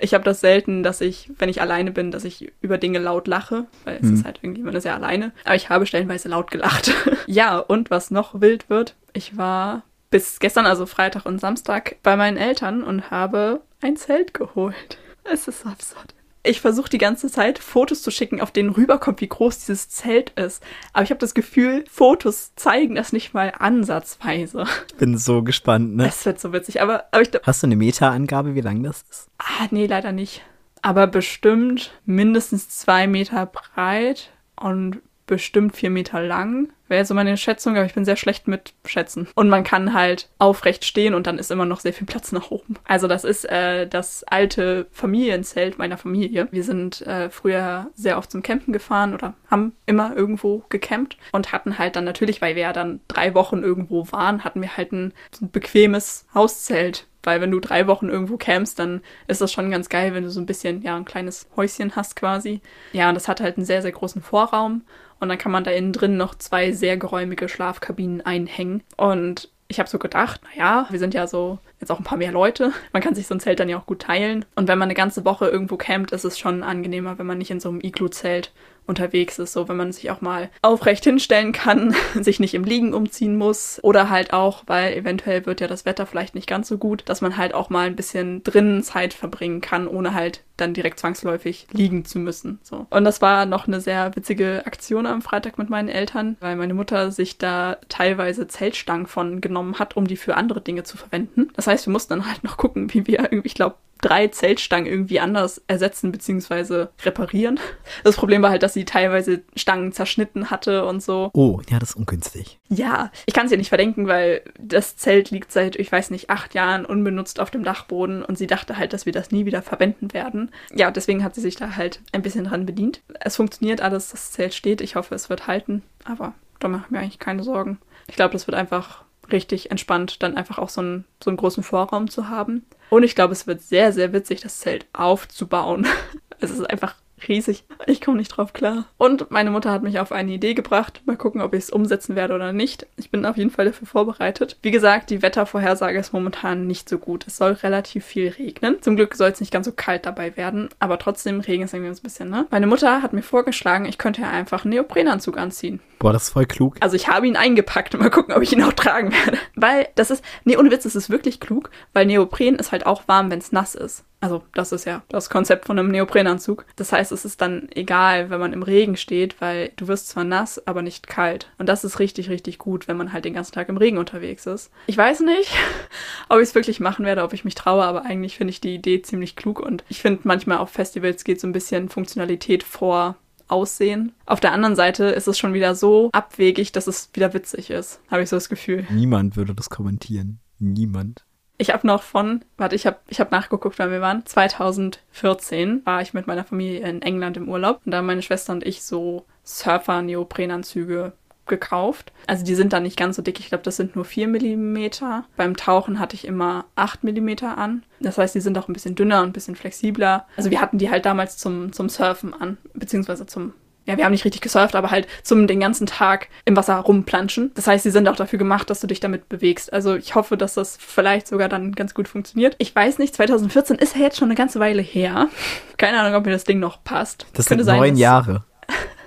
Ich 0.00 0.12
habe 0.12 0.24
das 0.24 0.40
selten, 0.40 0.82
dass 0.82 1.00
ich, 1.00 1.30
wenn 1.38 1.48
ich 1.48 1.60
alleine 1.60 1.92
bin, 1.92 2.10
dass 2.10 2.24
ich 2.24 2.52
über 2.60 2.78
Dinge 2.78 2.98
laut 2.98 3.28
lache, 3.28 3.66
weil 3.84 3.94
es 3.98 4.02
Hm. 4.02 4.14
ist 4.14 4.24
halt 4.24 4.40
irgendwie, 4.42 4.62
man 4.62 4.74
ist 4.74 4.82
ja 4.84 4.96
alleine. 4.96 5.32
Aber 5.44 5.54
ich 5.54 5.70
habe 5.70 5.86
stellenweise 5.86 6.28
laut 6.28 6.50
gelacht. 6.50 6.92
ja, 7.26 7.58
und 7.58 7.90
was 7.92 8.10
noch 8.10 8.40
wild 8.40 8.68
wird, 8.68 8.96
ich 9.12 9.36
war 9.36 9.84
bis 10.14 10.38
gestern, 10.38 10.64
also 10.64 10.86
Freitag 10.86 11.26
und 11.26 11.40
Samstag, 11.40 11.96
bei 12.04 12.14
meinen 12.14 12.36
Eltern 12.36 12.84
und 12.84 13.10
habe 13.10 13.62
ein 13.80 13.96
Zelt 13.96 14.32
geholt. 14.32 14.96
Es 15.24 15.48
ist 15.48 15.62
so 15.62 15.68
absurd. 15.68 16.14
Ich 16.44 16.60
versuche 16.60 16.88
die 16.88 16.98
ganze 16.98 17.28
Zeit 17.28 17.58
Fotos 17.58 18.00
zu 18.00 18.12
schicken, 18.12 18.40
auf 18.40 18.52
denen 18.52 18.70
rüberkommt, 18.70 19.20
wie 19.20 19.26
groß 19.26 19.58
dieses 19.58 19.88
Zelt 19.88 20.30
ist. 20.38 20.62
Aber 20.92 21.02
ich 21.02 21.10
habe 21.10 21.18
das 21.18 21.34
Gefühl, 21.34 21.84
Fotos 21.90 22.54
zeigen 22.54 22.94
das 22.94 23.12
nicht 23.12 23.34
mal 23.34 23.54
ansatzweise. 23.58 24.66
Ich 24.86 24.94
bin 24.94 25.18
so 25.18 25.42
gespannt, 25.42 25.96
ne? 25.96 26.06
Es 26.06 26.24
wird 26.24 26.38
so 26.38 26.52
witzig. 26.52 26.80
Aber, 26.80 27.06
aber 27.10 27.22
ich 27.22 27.32
glaube, 27.32 27.44
Hast 27.44 27.64
du 27.64 27.66
eine 27.66 27.74
Meta-Angabe, 27.74 28.54
wie 28.54 28.60
lang 28.60 28.84
das 28.84 29.02
ist? 29.10 29.28
Ah, 29.38 29.66
nee, 29.72 29.86
leider 29.86 30.12
nicht. 30.12 30.42
Aber 30.80 31.08
bestimmt 31.08 31.92
mindestens 32.06 32.68
zwei 32.68 33.08
Meter 33.08 33.46
breit 33.46 34.30
und 34.54 35.00
bestimmt 35.26 35.74
vier 35.74 35.90
Meter 35.90 36.22
lang. 36.22 36.72
Wäre 36.88 37.04
so 37.04 37.14
meine 37.14 37.36
Schätzung, 37.36 37.76
aber 37.76 37.86
ich 37.86 37.94
bin 37.94 38.04
sehr 38.04 38.16
schlecht 38.16 38.46
mit 38.46 38.74
Schätzen. 38.84 39.28
Und 39.34 39.48
man 39.48 39.64
kann 39.64 39.94
halt 39.94 40.28
aufrecht 40.38 40.84
stehen 40.84 41.14
und 41.14 41.26
dann 41.26 41.38
ist 41.38 41.50
immer 41.50 41.64
noch 41.64 41.80
sehr 41.80 41.92
viel 41.92 42.06
Platz 42.06 42.32
nach 42.32 42.50
oben. 42.50 42.74
Also 42.84 43.08
das 43.08 43.24
ist 43.24 43.44
äh, 43.44 43.86
das 43.86 44.24
alte 44.24 44.86
Familienzelt 44.90 45.78
meiner 45.78 45.96
Familie. 45.96 46.48
Wir 46.50 46.64
sind 46.64 47.02
äh, 47.06 47.30
früher 47.30 47.90
sehr 47.94 48.18
oft 48.18 48.30
zum 48.30 48.42
Campen 48.42 48.72
gefahren 48.72 49.14
oder 49.14 49.34
haben 49.50 49.72
immer 49.86 50.14
irgendwo 50.14 50.62
gecampt 50.68 51.16
und 51.32 51.52
hatten 51.52 51.78
halt 51.78 51.96
dann 51.96 52.04
natürlich, 52.04 52.42
weil 52.42 52.54
wir 52.54 52.62
ja 52.62 52.72
dann 52.72 53.00
drei 53.08 53.34
Wochen 53.34 53.62
irgendwo 53.62 54.10
waren, 54.12 54.44
hatten 54.44 54.60
wir 54.60 54.76
halt 54.76 54.92
ein, 54.92 55.12
ein 55.40 55.50
bequemes 55.50 56.26
Hauszelt 56.34 57.06
weil 57.24 57.40
wenn 57.40 57.50
du 57.50 57.60
drei 57.60 57.86
Wochen 57.86 58.08
irgendwo 58.08 58.36
campst, 58.36 58.78
dann 58.78 59.00
ist 59.26 59.40
das 59.40 59.52
schon 59.52 59.70
ganz 59.70 59.88
geil, 59.88 60.14
wenn 60.14 60.24
du 60.24 60.30
so 60.30 60.40
ein 60.40 60.46
bisschen, 60.46 60.82
ja, 60.82 60.96
ein 60.96 61.04
kleines 61.04 61.48
Häuschen 61.56 61.96
hast 61.96 62.16
quasi. 62.16 62.60
Ja, 62.92 63.08
und 63.08 63.14
das 63.14 63.28
hat 63.28 63.40
halt 63.40 63.56
einen 63.56 63.66
sehr, 63.66 63.82
sehr 63.82 63.92
großen 63.92 64.22
Vorraum. 64.22 64.82
Und 65.20 65.28
dann 65.28 65.38
kann 65.38 65.52
man 65.52 65.64
da 65.64 65.70
innen 65.70 65.92
drin 65.92 66.16
noch 66.16 66.34
zwei 66.34 66.72
sehr 66.72 66.96
geräumige 66.96 67.48
Schlafkabinen 67.48 68.20
einhängen. 68.20 68.82
Und 68.96 69.48
ich 69.68 69.78
habe 69.78 69.88
so 69.88 69.98
gedacht, 69.98 70.40
naja, 70.44 70.86
wir 70.90 70.98
sind 70.98 71.14
ja 71.14 71.26
so 71.26 71.58
jetzt 71.84 71.90
auch 71.90 72.00
ein 72.00 72.04
paar 72.04 72.18
mehr 72.18 72.32
Leute. 72.32 72.72
Man 72.92 73.02
kann 73.02 73.14
sich 73.14 73.26
so 73.26 73.34
ein 73.34 73.40
Zelt 73.40 73.60
dann 73.60 73.68
ja 73.68 73.78
auch 73.78 73.86
gut 73.86 74.02
teilen. 74.02 74.44
Und 74.54 74.68
wenn 74.68 74.78
man 74.78 74.86
eine 74.86 74.94
ganze 74.94 75.24
Woche 75.24 75.48
irgendwo 75.48 75.76
campt, 75.76 76.12
ist 76.12 76.24
es 76.24 76.38
schon 76.38 76.62
angenehmer, 76.62 77.18
wenn 77.18 77.26
man 77.26 77.38
nicht 77.38 77.50
in 77.50 77.60
so 77.60 77.68
einem 77.68 77.80
Iglu-Zelt 77.80 78.52
unterwegs 78.86 79.38
ist. 79.38 79.52
So, 79.52 79.68
wenn 79.68 79.76
man 79.76 79.92
sich 79.92 80.10
auch 80.10 80.20
mal 80.20 80.50
aufrecht 80.62 81.04
hinstellen 81.04 81.52
kann, 81.52 81.94
sich 82.20 82.40
nicht 82.40 82.54
im 82.54 82.64
Liegen 82.64 82.94
umziehen 82.94 83.36
muss. 83.36 83.80
Oder 83.82 84.10
halt 84.10 84.32
auch, 84.32 84.64
weil 84.66 84.94
eventuell 84.94 85.46
wird 85.46 85.60
ja 85.60 85.66
das 85.66 85.84
Wetter 85.84 86.06
vielleicht 86.06 86.34
nicht 86.34 86.46
ganz 86.46 86.68
so 86.68 86.78
gut, 86.78 87.02
dass 87.06 87.20
man 87.20 87.36
halt 87.36 87.54
auch 87.54 87.70
mal 87.70 87.86
ein 87.86 87.96
bisschen 87.96 88.42
drinnen 88.44 88.82
Zeit 88.82 89.14
verbringen 89.14 89.60
kann, 89.60 89.86
ohne 89.88 90.14
halt 90.14 90.42
dann 90.56 90.74
direkt 90.74 91.00
zwangsläufig 91.00 91.66
liegen 91.72 92.04
zu 92.04 92.18
müssen. 92.18 92.60
So. 92.62 92.86
Und 92.90 93.04
das 93.04 93.20
war 93.20 93.44
noch 93.44 93.66
eine 93.66 93.80
sehr 93.80 94.14
witzige 94.14 94.62
Aktion 94.66 95.06
am 95.06 95.20
Freitag 95.20 95.58
mit 95.58 95.68
meinen 95.68 95.88
Eltern, 95.88 96.36
weil 96.40 96.54
meine 96.54 96.74
Mutter 96.74 97.10
sich 97.10 97.38
da 97.38 97.78
teilweise 97.88 98.46
Zeltstangen 98.46 99.06
von 99.06 99.40
genommen 99.40 99.80
hat, 99.80 99.96
um 99.96 100.06
die 100.06 100.16
für 100.16 100.36
andere 100.36 100.60
Dinge 100.60 100.84
zu 100.84 100.96
verwenden. 100.96 101.50
Das 101.56 101.66
heißt, 101.66 101.73
wir 101.86 101.92
mussten 101.92 102.14
dann 102.14 102.28
halt 102.28 102.44
noch 102.44 102.56
gucken, 102.56 102.92
wie 102.94 103.06
wir 103.06 103.20
irgendwie, 103.20 103.46
ich 103.46 103.54
glaube, 103.54 103.76
drei 104.04 104.28
Zeltstangen 104.28 104.86
irgendwie 104.86 105.18
anders 105.18 105.62
ersetzen 105.66 106.12
bzw. 106.12 106.88
reparieren. 107.04 107.58
Das 108.02 108.16
Problem 108.16 108.42
war 108.42 108.50
halt, 108.50 108.62
dass 108.62 108.74
sie 108.74 108.84
teilweise 108.84 109.42
Stangen 109.56 109.92
zerschnitten 109.92 110.50
hatte 110.50 110.84
und 110.84 111.02
so. 111.02 111.30
Oh, 111.32 111.60
ja, 111.70 111.78
das 111.78 111.90
ist 111.90 111.96
ungünstig. 111.96 112.58
Ja, 112.68 113.10
ich 113.24 113.32
kann 113.32 113.46
es 113.46 113.52
ihr 113.52 113.58
nicht 113.58 113.70
verdenken, 113.70 114.06
weil 114.06 114.42
das 114.58 114.96
Zelt 114.96 115.30
liegt 115.30 115.52
seit, 115.52 115.76
ich 115.76 115.90
weiß 115.90 116.10
nicht, 116.10 116.28
acht 116.28 116.54
Jahren 116.54 116.84
unbenutzt 116.84 117.40
auf 117.40 117.50
dem 117.50 117.64
Dachboden 117.64 118.22
und 118.22 118.36
sie 118.36 118.46
dachte 118.46 118.76
halt, 118.76 118.92
dass 118.92 119.06
wir 119.06 119.12
das 119.12 119.30
nie 119.30 119.46
wieder 119.46 119.62
verwenden 119.62 120.12
werden. 120.12 120.50
Ja, 120.74 120.90
deswegen 120.90 121.24
hat 121.24 121.34
sie 121.34 121.40
sich 121.40 121.56
da 121.56 121.76
halt 121.76 122.00
ein 122.12 122.22
bisschen 122.22 122.44
dran 122.44 122.66
bedient. 122.66 123.00
Es 123.20 123.36
funktioniert 123.36 123.80
alles, 123.80 124.10
das 124.10 124.32
Zelt 124.32 124.54
steht. 124.54 124.82
Ich 124.82 124.96
hoffe, 124.96 125.14
es 125.14 125.30
wird 125.30 125.46
halten, 125.46 125.82
aber 126.04 126.34
da 126.60 126.68
mache 126.68 126.84
ich 126.86 126.90
mir 126.90 126.98
eigentlich 126.98 127.18
keine 127.18 127.42
Sorgen. 127.42 127.78
Ich 128.06 128.16
glaube, 128.16 128.32
das 128.32 128.46
wird 128.46 128.56
einfach 128.56 129.03
richtig 129.32 129.70
entspannt, 129.70 130.22
dann 130.22 130.36
einfach 130.36 130.58
auch 130.58 130.68
so 130.68 130.80
einen, 130.80 131.04
so 131.22 131.30
einen 131.30 131.36
großen 131.36 131.62
Vorraum 131.62 132.10
zu 132.10 132.28
haben. 132.28 132.64
Und 132.90 133.02
ich 133.02 133.14
glaube, 133.14 133.32
es 133.32 133.46
wird 133.46 133.62
sehr, 133.62 133.92
sehr 133.92 134.12
witzig, 134.12 134.40
das 134.40 134.60
Zelt 134.60 134.86
aufzubauen. 134.92 135.86
es 136.40 136.50
ist 136.50 136.68
einfach 136.68 136.94
riesig. 137.28 137.64
Ich 137.86 138.00
komme 138.00 138.18
nicht 138.18 138.28
drauf 138.28 138.52
klar. 138.52 138.86
Und 138.96 139.30
meine 139.30 139.50
Mutter 139.50 139.70
hat 139.70 139.82
mich 139.82 139.98
auf 139.98 140.12
eine 140.12 140.32
Idee 140.32 140.54
gebracht. 140.54 141.02
Mal 141.04 141.16
gucken, 141.16 141.40
ob 141.40 141.54
ich 141.54 141.64
es 141.64 141.70
umsetzen 141.70 142.16
werde 142.16 142.34
oder 142.34 142.52
nicht. 142.52 142.86
Ich 142.96 143.10
bin 143.10 143.26
auf 143.26 143.36
jeden 143.36 143.50
Fall 143.50 143.64
dafür 143.66 143.86
vorbereitet. 143.86 144.56
Wie 144.62 144.70
gesagt, 144.70 145.10
die 145.10 145.22
Wettervorhersage 145.22 145.98
ist 145.98 146.12
momentan 146.12 146.66
nicht 146.66 146.88
so 146.88 146.98
gut. 146.98 147.26
Es 147.26 147.36
soll 147.36 147.52
relativ 147.52 148.04
viel 148.04 148.28
regnen. 148.28 148.82
Zum 148.82 148.96
Glück 148.96 149.14
soll 149.14 149.30
es 149.30 149.40
nicht 149.40 149.52
ganz 149.52 149.66
so 149.66 149.72
kalt 149.72 150.06
dabei 150.06 150.36
werden, 150.36 150.68
aber 150.78 150.98
trotzdem 150.98 151.40
regnet 151.40 151.68
es 151.68 151.74
irgendwie 151.74 151.90
ein 151.92 152.02
bisschen, 152.02 152.30
ne? 152.30 152.46
Meine 152.50 152.66
Mutter 152.66 153.02
hat 153.02 153.12
mir 153.12 153.22
vorgeschlagen, 153.22 153.84
ich 153.84 153.98
könnte 153.98 154.22
ja 154.22 154.30
einfach 154.30 154.64
einen 154.64 154.74
Neoprenanzug 154.74 155.38
anziehen. 155.38 155.80
Boah, 155.98 156.12
das 156.12 156.24
ist 156.24 156.30
voll 156.30 156.46
klug. 156.46 156.76
Also 156.80 156.96
ich 156.96 157.08
habe 157.08 157.26
ihn 157.26 157.36
eingepackt. 157.36 157.98
Mal 157.98 158.10
gucken, 158.10 158.34
ob 158.34 158.42
ich 158.42 158.52
ihn 158.52 158.62
auch 158.62 158.72
tragen 158.72 159.12
werde. 159.12 159.38
Weil 159.54 159.88
das 159.94 160.10
ist, 160.10 160.24
nee, 160.44 160.56
ohne 160.56 160.70
Witz, 160.70 160.82
das 160.82 160.96
ist 160.96 161.10
wirklich 161.10 161.40
klug, 161.40 161.70
weil 161.92 162.06
Neopren 162.06 162.56
ist 162.56 162.72
halt 162.72 162.86
auch 162.86 163.08
warm, 163.08 163.30
wenn 163.30 163.38
es 163.38 163.52
nass 163.52 163.74
ist. 163.74 164.04
Also 164.24 164.42
das 164.54 164.72
ist 164.72 164.86
ja 164.86 165.02
das 165.10 165.28
Konzept 165.28 165.66
von 165.66 165.78
einem 165.78 165.90
Neoprenanzug. 165.90 166.64
Das 166.76 166.92
heißt, 166.92 167.12
es 167.12 167.26
ist 167.26 167.42
dann 167.42 167.68
egal, 167.74 168.30
wenn 168.30 168.40
man 168.40 168.54
im 168.54 168.62
Regen 168.62 168.96
steht, 168.96 169.38
weil 169.42 169.72
du 169.76 169.86
wirst 169.86 170.08
zwar 170.08 170.24
nass, 170.24 170.66
aber 170.66 170.80
nicht 170.80 171.08
kalt. 171.08 171.50
Und 171.58 171.68
das 171.68 171.84
ist 171.84 171.98
richtig, 171.98 172.30
richtig 172.30 172.56
gut, 172.56 172.88
wenn 172.88 172.96
man 172.96 173.12
halt 173.12 173.26
den 173.26 173.34
ganzen 173.34 173.52
Tag 173.52 173.68
im 173.68 173.76
Regen 173.76 173.98
unterwegs 173.98 174.46
ist. 174.46 174.70
Ich 174.86 174.96
weiß 174.96 175.20
nicht, 175.20 175.50
ob 176.30 176.38
ich 176.38 176.44
es 176.44 176.54
wirklich 176.54 176.80
machen 176.80 177.04
werde, 177.04 177.22
ob 177.22 177.34
ich 177.34 177.44
mich 177.44 177.54
traue, 177.54 177.84
aber 177.84 178.06
eigentlich 178.06 178.38
finde 178.38 178.52
ich 178.52 178.62
die 178.62 178.74
Idee 178.74 179.02
ziemlich 179.02 179.36
klug 179.36 179.60
und 179.60 179.84
ich 179.90 180.00
finde 180.00 180.22
manchmal 180.24 180.56
auf 180.56 180.70
Festivals 180.70 181.24
geht 181.24 181.38
so 181.38 181.46
ein 181.46 181.52
bisschen 181.52 181.90
Funktionalität 181.90 182.62
vor 182.62 183.16
Aussehen. 183.48 184.12
Auf 184.24 184.40
der 184.40 184.52
anderen 184.52 184.74
Seite 184.74 185.04
ist 185.04 185.28
es 185.28 185.38
schon 185.38 185.52
wieder 185.52 185.74
so 185.74 186.08
abwegig, 186.12 186.72
dass 186.72 186.86
es 186.86 187.10
wieder 187.12 187.34
witzig 187.34 187.68
ist, 187.68 188.00
habe 188.10 188.22
ich 188.22 188.30
so 188.30 188.36
das 188.36 188.48
Gefühl. 188.48 188.86
Niemand 188.88 189.36
würde 189.36 189.54
das 189.54 189.68
kommentieren. 189.68 190.40
Niemand. 190.58 191.26
Ich 191.56 191.72
habe 191.72 191.86
noch 191.86 192.02
von, 192.02 192.44
warte, 192.56 192.74
ich 192.74 192.86
habe 192.86 192.98
ich 193.08 193.20
hab 193.20 193.30
nachgeguckt, 193.30 193.78
wann 193.78 193.90
wir 193.90 194.00
waren. 194.00 194.26
2014 194.26 195.82
war 195.84 196.02
ich 196.02 196.12
mit 196.12 196.26
meiner 196.26 196.44
Familie 196.44 196.80
in 196.88 197.02
England 197.02 197.36
im 197.36 197.48
Urlaub 197.48 197.80
und 197.84 197.92
da 197.92 197.98
haben 197.98 198.06
meine 198.06 198.22
Schwester 198.22 198.52
und 198.52 198.66
ich 198.66 198.82
so 198.82 199.24
Surfer-Neoprenanzüge 199.44 201.12
gekauft. 201.46 202.12
Also 202.26 202.44
die 202.44 202.54
sind 202.54 202.72
da 202.72 202.80
nicht 202.80 202.96
ganz 202.96 203.16
so 203.16 203.22
dick. 203.22 203.38
Ich 203.38 203.48
glaube, 203.48 203.64
das 203.64 203.76
sind 203.76 203.96
nur 203.96 204.04
4 204.04 204.28
mm. 204.28 205.24
Beim 205.36 205.56
Tauchen 205.56 205.98
hatte 206.00 206.16
ich 206.16 206.26
immer 206.26 206.64
8 206.74 207.04
mm 207.04 207.44
an. 207.44 207.82
Das 208.00 208.18
heißt, 208.18 208.34
die 208.34 208.40
sind 208.40 208.56
auch 208.58 208.68
ein 208.68 208.72
bisschen 208.72 208.94
dünner 208.94 209.20
und 209.20 209.28
ein 209.28 209.32
bisschen 209.32 209.56
flexibler. 209.56 210.26
Also 210.36 210.50
wir 210.50 210.60
hatten 210.60 210.78
die 210.78 210.90
halt 210.90 211.04
damals 211.04 211.36
zum, 211.36 211.72
zum 211.72 211.88
Surfen 211.88 212.34
an, 212.34 212.56
beziehungsweise 212.72 213.26
zum 213.26 213.52
ja, 213.86 213.98
wir 213.98 214.04
haben 214.04 214.12
nicht 214.12 214.24
richtig 214.24 214.40
gesurft, 214.40 214.74
aber 214.74 214.90
halt 214.90 215.06
zum 215.22 215.46
den 215.46 215.60
ganzen 215.60 215.86
Tag 215.86 216.28
im 216.44 216.56
Wasser 216.56 216.76
rumplanschen. 216.76 217.52
Das 217.54 217.66
heißt, 217.66 217.82
sie 217.82 217.90
sind 217.90 218.08
auch 218.08 218.16
dafür 218.16 218.38
gemacht, 218.38 218.70
dass 218.70 218.80
du 218.80 218.86
dich 218.86 219.00
damit 219.00 219.28
bewegst. 219.28 219.72
Also 219.72 219.94
ich 219.94 220.14
hoffe, 220.14 220.36
dass 220.36 220.54
das 220.54 220.78
vielleicht 220.80 221.26
sogar 221.26 221.48
dann 221.48 221.72
ganz 221.72 221.94
gut 221.94 222.08
funktioniert. 222.08 222.56
Ich 222.58 222.74
weiß 222.74 222.98
nicht, 222.98 223.14
2014 223.14 223.76
ist 223.76 223.94
ja 223.94 224.02
jetzt 224.02 224.16
schon 224.16 224.28
eine 224.28 224.36
ganze 224.36 224.58
Weile 224.58 224.82
her. 224.82 225.28
Keine 225.76 226.00
Ahnung, 226.00 226.14
ob 226.14 226.24
mir 226.24 226.32
das 226.32 226.44
Ding 226.44 226.60
noch 226.60 226.82
passt. 226.82 227.26
Das 227.34 227.46
Könnte 227.46 227.64
sind 227.64 227.72
sein, 227.72 227.80
neun 227.80 227.96
Jahre. 227.96 228.44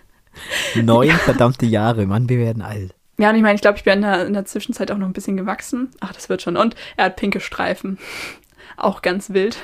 neun 0.76 1.10
verdammte 1.10 1.66
Jahre. 1.66 2.06
Mann, 2.06 2.30
wir 2.30 2.38
werden 2.38 2.62
alt. 2.62 2.94
Ja, 3.20 3.32
und 3.32 3.36
ich 3.36 3.42
meine, 3.42 3.56
ich 3.56 3.62
glaube, 3.62 3.78
ich 3.78 3.84
bin 3.84 3.94
in 3.94 4.02
der, 4.02 4.28
in 4.28 4.34
der 4.34 4.46
Zwischenzeit 4.46 4.92
auch 4.92 4.98
noch 4.98 5.08
ein 5.08 5.14
bisschen 5.14 5.38
gewachsen. 5.38 5.90
Ach, 6.02 6.14
das 6.14 6.30
wird 6.30 6.44
schon. 6.44 6.56
Und 6.56 6.76
er 6.98 7.06
hat 7.06 7.16
pinke 7.16 7.40
Streifen. 7.40 7.98
Auch 8.78 9.02
ganz 9.02 9.32
wild. 9.32 9.58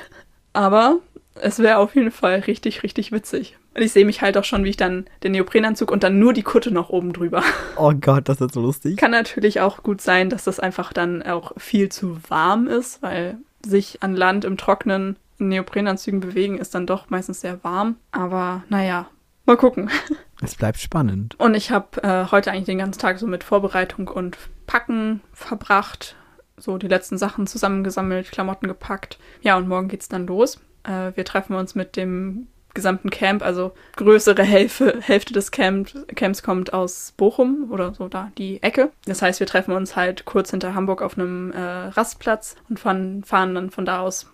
Aber 0.52 0.98
es 1.40 1.58
wäre 1.58 1.78
auf 1.78 1.94
jeden 1.94 2.10
Fall 2.10 2.40
richtig, 2.40 2.82
richtig 2.82 3.12
witzig. 3.12 3.56
Und 3.74 3.82
ich 3.82 3.92
sehe 3.92 4.04
mich 4.04 4.22
halt 4.22 4.36
auch 4.38 4.44
schon, 4.44 4.64
wie 4.64 4.70
ich 4.70 4.76
dann 4.76 5.06
den 5.22 5.32
Neoprenanzug 5.32 5.90
und 5.90 6.04
dann 6.04 6.18
nur 6.18 6.32
die 6.32 6.42
Kutte 6.42 6.70
noch 6.70 6.90
oben 6.90 7.12
drüber. 7.12 7.42
Oh 7.76 7.92
Gott, 7.92 8.28
das 8.28 8.40
ist 8.40 8.54
so 8.54 8.60
lustig. 8.60 8.96
Kann 8.96 9.10
natürlich 9.10 9.60
auch 9.60 9.82
gut 9.82 10.00
sein, 10.00 10.30
dass 10.30 10.44
das 10.44 10.60
einfach 10.60 10.92
dann 10.92 11.24
auch 11.24 11.52
viel 11.56 11.88
zu 11.88 12.18
warm 12.28 12.68
ist, 12.68 13.02
weil 13.02 13.38
sich 13.66 14.00
an 14.00 14.14
Land 14.14 14.44
im 14.44 14.56
Trocknen 14.56 15.16
in 15.38 15.48
Neoprenanzügen 15.48 16.20
bewegen 16.20 16.58
ist 16.58 16.74
dann 16.74 16.86
doch 16.86 17.10
meistens 17.10 17.40
sehr 17.40 17.64
warm. 17.64 17.96
Aber 18.12 18.62
naja, 18.68 19.08
mal 19.44 19.56
gucken. 19.56 19.90
Es 20.42 20.56
bleibt 20.56 20.78
spannend. 20.78 21.36
Und 21.38 21.54
ich 21.54 21.70
habe 21.70 22.02
äh, 22.02 22.26
heute 22.30 22.50
eigentlich 22.50 22.66
den 22.66 22.78
ganzen 22.78 23.00
Tag 23.00 23.18
so 23.18 23.26
mit 23.26 23.44
Vorbereitung 23.44 24.08
und 24.08 24.36
Packen 24.66 25.22
verbracht. 25.32 26.16
So 26.58 26.76
die 26.76 26.88
letzten 26.88 27.16
Sachen 27.16 27.46
zusammengesammelt, 27.46 28.30
Klamotten 28.30 28.68
gepackt. 28.68 29.18
Ja, 29.40 29.56
und 29.56 29.68
morgen 29.68 29.88
geht's 29.88 30.08
dann 30.08 30.26
los. 30.26 30.60
Äh, 30.84 31.12
wir 31.14 31.24
treffen 31.24 31.54
uns 31.54 31.74
mit 31.74 31.96
dem 31.96 32.46
gesamten 32.74 33.08
Camp, 33.08 33.42
also 33.42 33.72
größere 33.96 34.42
Hälfte, 34.42 34.98
Hälfte 35.00 35.32
des 35.32 35.50
Camp, 35.50 35.90
Camps 36.14 36.42
kommt 36.42 36.72
aus 36.72 37.14
Bochum 37.16 37.68
oder 37.70 37.94
so 37.94 38.08
da 38.08 38.30
die 38.36 38.62
Ecke. 38.62 38.90
Das 39.06 39.22
heißt, 39.22 39.40
wir 39.40 39.46
treffen 39.46 39.72
uns 39.72 39.96
halt 39.96 40.24
kurz 40.24 40.50
hinter 40.50 40.74
Hamburg 40.74 41.00
auf 41.00 41.16
einem 41.16 41.52
äh, 41.52 41.60
Rastplatz 41.60 42.56
und 42.68 42.80
fahren, 42.80 43.22
fahren 43.24 43.54
dann 43.54 43.70
von 43.70 43.84
da 43.84 44.00
aus 44.00 44.26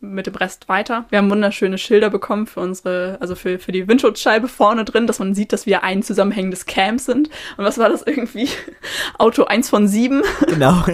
mit 0.00 0.26
dem 0.26 0.34
Rest 0.34 0.68
weiter. 0.68 1.06
Wir 1.08 1.18
haben 1.18 1.30
wunderschöne 1.30 1.78
Schilder 1.78 2.10
bekommen 2.10 2.46
für 2.46 2.60
unsere, 2.60 3.16
also 3.20 3.34
für, 3.34 3.58
für 3.58 3.72
die 3.72 3.88
Windschutzscheibe 3.88 4.46
vorne 4.46 4.84
drin, 4.84 5.06
dass 5.06 5.18
man 5.18 5.34
sieht, 5.34 5.52
dass 5.52 5.66
wir 5.66 5.82
ein 5.82 6.02
zusammenhängendes 6.02 6.66
Camp 6.66 7.00
sind. 7.00 7.28
Und 7.56 7.64
was 7.64 7.78
war 7.78 7.88
das 7.88 8.02
irgendwie? 8.02 8.48
Auto 9.18 9.44
1 9.44 9.70
von 9.70 9.88
7. 9.88 10.22
Genau. 10.46 10.84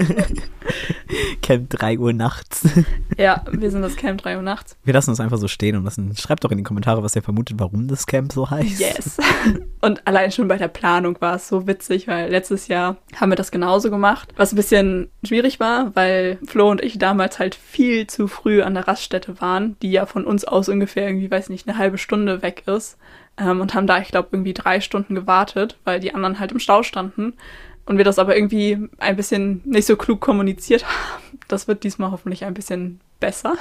Camp 1.42 1.70
3 1.70 1.98
Uhr 1.98 2.12
nachts. 2.12 2.68
Ja, 3.18 3.44
wir 3.50 3.70
sind 3.70 3.82
das 3.82 3.96
Camp 3.96 4.22
3 4.22 4.36
Uhr 4.36 4.42
nachts. 4.42 4.76
Wir 4.84 4.94
lassen 4.94 5.10
uns 5.10 5.20
einfach 5.20 5.36
so 5.36 5.46
stehen 5.46 5.76
und 5.76 5.84
lassen, 5.84 6.16
schreibt 6.16 6.44
doch 6.44 6.50
in 6.50 6.56
die 6.56 6.64
Kommentare, 6.64 7.02
was 7.02 7.14
ihr 7.14 7.22
vermutet, 7.22 7.58
warum 7.60 7.86
das 7.86 8.06
Camp 8.06 8.32
so 8.32 8.50
heißt. 8.50 8.80
Yes. 8.80 9.18
Und 9.82 10.06
allein 10.06 10.32
schon 10.32 10.48
bei 10.48 10.56
der 10.56 10.68
Planung 10.68 11.20
war 11.20 11.36
es 11.36 11.46
so 11.46 11.66
witzig, 11.66 12.08
weil 12.08 12.30
letztes 12.30 12.68
Jahr 12.68 12.96
haben 13.16 13.30
wir 13.30 13.36
das 13.36 13.50
genauso 13.50 13.90
gemacht, 13.90 14.32
was 14.36 14.52
ein 14.52 14.56
bisschen 14.56 15.10
schwierig 15.24 15.60
war, 15.60 15.94
weil 15.94 16.38
Flo 16.46 16.70
und 16.70 16.82
ich 16.82 16.98
damals 16.98 17.38
halt 17.38 17.54
viel 17.54 18.06
zu 18.06 18.28
früh 18.28 18.62
an 18.62 18.74
der 18.74 18.88
Raststätte 18.88 19.40
waren, 19.40 19.76
die 19.82 19.90
ja 19.90 20.06
von 20.06 20.24
uns 20.24 20.44
aus 20.44 20.68
ungefähr 20.68 21.06
irgendwie, 21.06 21.30
weiß 21.30 21.50
nicht, 21.50 21.68
eine 21.68 21.76
halbe 21.76 21.98
Stunde 21.98 22.42
weg 22.42 22.62
ist. 22.66 22.96
Ähm, 23.38 23.60
und 23.60 23.74
haben 23.74 23.86
da, 23.86 23.98
ich 23.98 24.08
glaube, 24.08 24.28
irgendwie 24.32 24.54
drei 24.54 24.80
Stunden 24.80 25.14
gewartet, 25.14 25.76
weil 25.84 26.00
die 26.00 26.14
anderen 26.14 26.38
halt 26.38 26.52
im 26.52 26.58
Stau 26.58 26.82
standen. 26.82 27.34
Und 27.84 27.98
wir 27.98 28.04
das 28.04 28.18
aber 28.18 28.36
irgendwie 28.36 28.78
ein 28.98 29.16
bisschen 29.16 29.62
nicht 29.64 29.86
so 29.86 29.96
klug 29.96 30.20
kommuniziert 30.20 30.84
haben. 30.84 31.38
Das 31.48 31.68
wird 31.68 31.84
diesmal 31.84 32.10
hoffentlich 32.10 32.44
ein 32.44 32.54
bisschen 32.54 33.00
besser. 33.18 33.54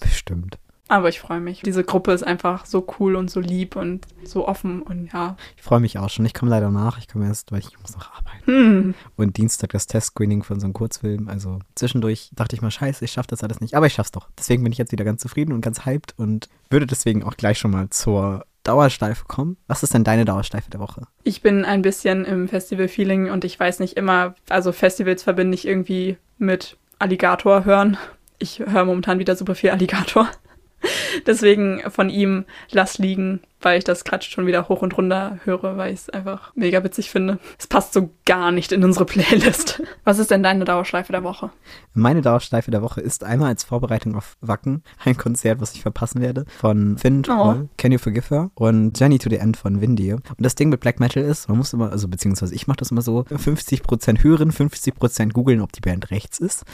Bestimmt. 0.00 0.58
Aber 0.88 1.08
ich 1.08 1.18
freue 1.18 1.40
mich. 1.40 1.62
Diese 1.62 1.82
Gruppe 1.82 2.12
ist 2.12 2.22
einfach 2.22 2.64
so 2.64 2.86
cool 2.98 3.16
und 3.16 3.28
so 3.28 3.40
lieb 3.40 3.74
und 3.74 4.06
so 4.22 4.46
offen 4.46 4.82
und 4.82 5.12
ja. 5.12 5.36
Ich 5.56 5.62
freue 5.62 5.80
mich 5.80 5.98
auch 5.98 6.08
schon. 6.08 6.24
Ich 6.26 6.34
komme 6.34 6.50
leider 6.50 6.70
nach. 6.70 6.98
Ich 6.98 7.08
komme 7.08 7.26
erst, 7.26 7.50
weil 7.50 7.58
ich 7.58 7.76
muss 7.80 7.96
noch 7.96 8.12
arbeiten. 8.12 8.46
Hm. 8.46 8.94
Und 9.16 9.36
Dienstag 9.36 9.70
das 9.70 9.88
Testscreening 9.88 10.44
von 10.44 10.60
so 10.60 10.66
einem 10.66 10.74
Kurzfilm. 10.74 11.28
Also 11.28 11.58
zwischendurch 11.74 12.30
dachte 12.34 12.54
ich 12.54 12.62
mal, 12.62 12.70
scheiße, 12.70 13.04
ich 13.04 13.10
schaffe 13.10 13.28
das 13.28 13.42
alles 13.42 13.60
nicht. 13.60 13.74
Aber 13.74 13.86
ich 13.86 13.94
schaff's 13.94 14.12
doch. 14.12 14.28
Deswegen 14.38 14.62
bin 14.62 14.70
ich 14.70 14.78
jetzt 14.78 14.92
wieder 14.92 15.04
ganz 15.04 15.22
zufrieden 15.22 15.52
und 15.52 15.60
ganz 15.60 15.84
hyped 15.84 16.14
und 16.18 16.48
würde 16.70 16.86
deswegen 16.86 17.24
auch 17.24 17.36
gleich 17.36 17.58
schon 17.58 17.72
mal 17.72 17.90
zur 17.90 18.46
Dauerschleife 18.66 19.24
kommen. 19.26 19.56
Was 19.66 19.82
ist 19.82 19.94
denn 19.94 20.04
deine 20.04 20.24
Dauerschleife 20.24 20.70
der 20.70 20.80
Woche? 20.80 21.02
Ich 21.22 21.42
bin 21.42 21.64
ein 21.64 21.82
bisschen 21.82 22.24
im 22.24 22.48
Festival-Feeling 22.48 23.30
und 23.30 23.44
ich 23.44 23.58
weiß 23.58 23.80
nicht 23.80 23.96
immer, 23.96 24.34
also 24.48 24.72
Festivals 24.72 25.22
verbinde 25.22 25.54
ich 25.54 25.66
irgendwie 25.66 26.16
mit 26.38 26.76
Alligator 26.98 27.64
hören. 27.64 27.96
Ich 28.38 28.58
höre 28.58 28.84
momentan 28.84 29.18
wieder 29.18 29.36
super 29.36 29.54
viel 29.54 29.70
Alligator. 29.70 30.28
Deswegen 31.26 31.82
von 31.90 32.10
ihm 32.10 32.44
Lass 32.70 32.98
liegen 32.98 33.40
weil 33.66 33.78
ich 33.78 33.84
das 33.84 34.04
gerade 34.04 34.24
schon 34.24 34.46
wieder 34.46 34.68
hoch 34.68 34.82
und 34.82 34.96
runter 34.96 35.40
höre, 35.42 35.76
weil 35.76 35.92
ich 35.92 36.02
es 36.02 36.08
einfach 36.08 36.52
mega 36.54 36.84
witzig 36.84 37.10
finde. 37.10 37.40
Es 37.58 37.66
passt 37.66 37.94
so 37.94 38.10
gar 38.24 38.52
nicht 38.52 38.70
in 38.70 38.84
unsere 38.84 39.04
Playlist. 39.04 39.82
Was 40.04 40.20
ist 40.20 40.30
denn 40.30 40.44
deine 40.44 40.64
Dauerschleife 40.64 41.10
der 41.10 41.24
Woche? 41.24 41.50
Meine 41.92 42.22
Dauerschleife 42.22 42.70
der 42.70 42.80
Woche 42.80 43.00
ist 43.00 43.24
einmal 43.24 43.48
als 43.48 43.64
Vorbereitung 43.64 44.14
auf 44.14 44.36
Wacken 44.40 44.84
ein 45.04 45.16
Konzert, 45.16 45.60
was 45.60 45.74
ich 45.74 45.82
verpassen 45.82 46.20
werde, 46.20 46.44
von 46.60 46.96
Finn 46.96 47.24
oh. 47.28 47.68
Can 47.76 47.90
You 47.90 47.98
Forgive 47.98 48.28
Her 48.32 48.50
und 48.54 48.96
Journey 49.00 49.18
to 49.18 49.28
the 49.28 49.38
End 49.38 49.56
von 49.56 49.80
Windy. 49.80 50.12
Und 50.12 50.22
das 50.38 50.54
Ding 50.54 50.68
mit 50.68 50.78
Black 50.78 51.00
Metal 51.00 51.24
ist, 51.24 51.48
man 51.48 51.58
muss 51.58 51.72
immer, 51.72 51.90
also 51.90 52.06
beziehungsweise 52.06 52.54
ich 52.54 52.68
mache 52.68 52.76
das 52.76 52.92
immer 52.92 53.02
so, 53.02 53.22
50% 53.22 54.22
hören, 54.22 54.52
50% 54.52 55.32
googeln, 55.32 55.60
ob 55.60 55.72
die 55.72 55.80
Band 55.80 56.12
rechts 56.12 56.38
ist. 56.38 56.64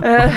Äh. 0.00 0.30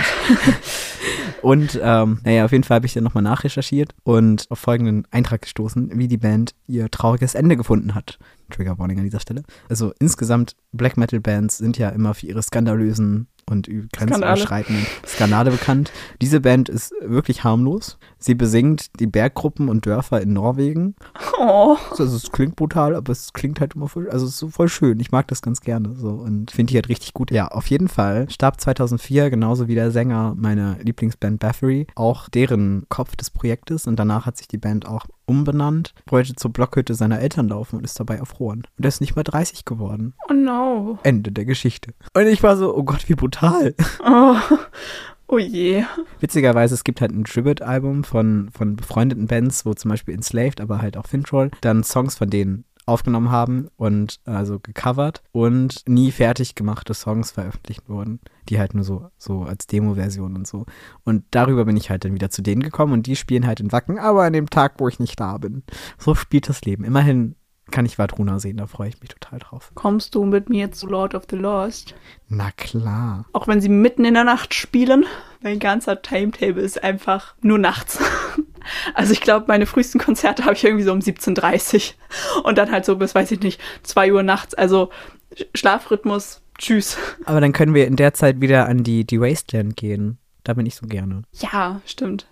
Und, 1.41 1.71
und 1.75 1.79
ähm, 1.81 2.19
naja, 2.25 2.43
auf 2.43 2.51
jeden 2.51 2.65
Fall 2.65 2.75
habe 2.75 2.87
ich 2.87 2.93
dann 2.93 3.05
nochmal 3.05 3.23
nachrecherchiert 3.23 3.95
und 4.03 4.47
auf 4.49 4.59
folgenden 4.59 5.07
Eintrag 5.11 5.43
gestoßen, 5.43 5.76
wie 5.93 6.07
die 6.07 6.17
Band 6.17 6.53
ihr 6.67 6.89
trauriges 6.89 7.35
Ende 7.35 7.57
gefunden 7.57 7.95
hat. 7.95 8.19
Trigger 8.49 8.77
Warning 8.77 8.99
an 8.99 9.05
dieser 9.05 9.19
Stelle. 9.19 9.43
Also 9.69 9.93
insgesamt 9.99 10.55
Black 10.71 10.97
Metal 10.97 11.19
Bands 11.19 11.57
sind 11.57 11.77
ja 11.77 11.89
immer 11.89 12.13
für 12.13 12.27
ihre 12.27 12.41
skandalösen 12.41 13.27
und 13.49 13.69
grenzüberschreitenden 13.93 14.85
Skandale 15.05 15.51
bekannt. 15.51 15.91
Diese 16.21 16.41
Band 16.41 16.69
ist 16.69 16.93
wirklich 17.01 17.43
harmlos. 17.43 17.97
Sie 18.17 18.35
besingt 18.35 18.99
die 18.99 19.07
Berggruppen 19.07 19.69
und 19.69 19.85
Dörfer 19.85 20.21
in 20.21 20.33
Norwegen. 20.33 20.95
Oh. 21.39 21.77
Also 21.91 22.15
es 22.15 22.31
klingt 22.31 22.55
brutal, 22.55 22.95
aber 22.95 23.11
es 23.11 23.33
klingt 23.33 23.59
halt 23.59 23.75
immer 23.75 23.87
voll, 23.87 24.09
also 24.09 24.25
es 24.25 24.33
ist 24.33 24.39
so 24.39 24.49
voll 24.49 24.69
schön. 24.69 24.99
Ich 24.99 25.11
mag 25.11 25.27
das 25.27 25.41
ganz 25.41 25.61
gerne 25.61 25.93
so 25.95 26.09
und 26.09 26.51
finde 26.51 26.71
die 26.71 26.77
halt 26.77 26.89
richtig 26.89 27.13
gut. 27.13 27.31
Ja, 27.31 27.47
auf 27.47 27.67
jeden 27.67 27.87
Fall 27.87 28.29
starb 28.29 28.59
2004 28.59 29.29
genauso 29.29 29.67
wie 29.67 29.75
der 29.75 29.91
Sänger 29.91 30.35
meiner 30.37 30.77
Lieblingsband 30.79 31.39
Bathory 31.39 31.87
auch 31.95 32.29
deren 32.29 32.85
Kopf 32.89 33.15
des 33.15 33.29
Projektes 33.29 33.87
und 33.87 33.97
danach 33.97 34.25
hat 34.25 34.37
sich 34.37 34.47
die 34.47 34.57
Band 34.57 34.87
auch 34.87 35.05
umbenannt, 35.27 35.93
wollte 36.07 36.35
zur 36.35 36.51
Blockhütte 36.51 36.95
seiner 36.95 37.19
Eltern 37.19 37.49
laufen 37.49 37.77
und 37.77 37.83
ist 37.83 37.99
dabei 37.99 38.15
erfroren. 38.15 38.63
Und 38.77 38.85
er 38.85 38.87
ist 38.87 39.01
nicht 39.01 39.15
mal 39.15 39.23
30 39.23 39.65
geworden. 39.65 40.13
Oh 40.29 40.33
no. 40.33 40.99
Ende 41.03 41.31
der 41.31 41.45
Geschichte. 41.45 41.93
Und 42.13 42.27
ich 42.27 42.43
war 42.43 42.55
so, 42.55 42.75
oh 42.75 42.83
Gott, 42.83 43.09
wie 43.09 43.15
brutal. 43.15 43.36
Oh. 44.03 44.35
Oh 45.29 45.37
je. 45.37 45.83
Witzigerweise, 46.21 46.73
es 46.73 46.85
gibt 46.85 47.01
halt 47.01 47.11
ein 47.11 47.25
Tribute-Album 47.25 48.05
von, 48.05 48.49
von 48.53 48.77
befreundeten 48.77 49.27
Bands, 49.27 49.65
wo 49.65 49.73
zum 49.73 49.89
Beispiel 49.89 50.13
Enslaved, 50.13 50.61
aber 50.61 50.81
halt 50.81 50.95
auch 50.95 51.05
Fintroll, 51.05 51.51
dann 51.59 51.83
Songs 51.83 52.15
von 52.15 52.29
denen 52.29 52.63
aufgenommen 52.85 53.29
haben 53.29 53.67
und 53.75 54.21
also 54.23 54.59
gecovert 54.59 55.21
und 55.33 55.83
nie 55.87 56.11
fertig 56.11 56.55
gemachte 56.55 56.93
Songs 56.93 57.31
veröffentlicht 57.31 57.89
wurden, 57.89 58.21
die 58.47 58.59
halt 58.59 58.73
nur 58.73 58.85
so, 58.85 59.09
so 59.17 59.43
als 59.43 59.67
Demo-Version 59.67 60.37
und 60.37 60.47
so. 60.47 60.65
Und 61.03 61.25
darüber 61.31 61.65
bin 61.65 61.75
ich 61.75 61.89
halt 61.89 62.05
dann 62.05 62.13
wieder 62.13 62.29
zu 62.29 62.41
denen 62.41 62.63
gekommen 62.63 62.93
und 62.93 63.05
die 63.05 63.17
spielen 63.17 63.45
halt 63.45 63.59
in 63.59 63.73
Wacken, 63.73 63.99
aber 63.99 64.23
an 64.23 64.31
dem 64.31 64.49
Tag, 64.49 64.75
wo 64.77 64.87
ich 64.87 64.99
nicht 64.99 65.19
da 65.19 65.37
bin. 65.37 65.63
So 65.97 66.15
spielt 66.15 66.47
das 66.47 66.61
Leben. 66.61 66.85
Immerhin 66.85 67.35
kann 67.71 67.85
ich 67.85 67.97
Vadruna 67.97 68.39
sehen, 68.39 68.57
da 68.57 68.67
freue 68.67 68.89
ich 68.89 68.99
mich 69.01 69.09
total 69.09 69.39
drauf. 69.39 69.71
Kommst 69.75 70.15
du 70.15 70.25
mit 70.25 70.49
mir 70.49 70.71
zu 70.71 70.87
Lord 70.87 71.15
of 71.15 71.23
the 71.29 71.35
Lost? 71.35 71.95
Na 72.29 72.51
klar. 72.51 73.25
Auch 73.33 73.47
wenn 73.47 73.61
sie 73.61 73.69
mitten 73.69 74.05
in 74.05 74.13
der 74.13 74.23
Nacht 74.23 74.53
spielen? 74.53 75.05
Mein 75.41 75.59
ganzer 75.59 76.01
Timetable 76.01 76.61
ist 76.61 76.83
einfach 76.83 77.35
nur 77.41 77.57
nachts. 77.57 77.99
Also 78.93 79.13
ich 79.13 79.21
glaube, 79.21 79.45
meine 79.47 79.65
frühesten 79.65 79.97
Konzerte 79.97 80.43
habe 80.43 80.53
ich 80.53 80.65
irgendwie 80.65 80.83
so 80.83 80.91
um 80.91 80.99
17.30 80.99 81.93
Uhr 82.35 82.45
und 82.45 82.57
dann 82.57 82.69
halt 82.69 82.83
so 82.83 82.97
bis, 82.97 83.15
weiß 83.15 83.31
ich 83.31 83.39
nicht, 83.39 83.61
2 83.83 84.11
Uhr 84.11 84.23
nachts. 84.23 84.55
Also 84.55 84.89
Schlafrhythmus, 85.55 86.41
tschüss. 86.57 86.97
Aber 87.23 87.39
dann 87.39 87.53
können 87.53 87.73
wir 87.73 87.87
in 87.87 87.95
der 87.95 88.13
Zeit 88.13 88.41
wieder 88.41 88.67
an 88.67 88.83
die, 88.83 89.05
die 89.05 89.21
Wasteland 89.21 89.77
gehen. 89.77 90.17
Da 90.43 90.53
bin 90.53 90.65
ich 90.65 90.75
so 90.75 90.85
gerne. 90.85 91.21
Ja, 91.31 91.79
stimmt. 91.85 92.27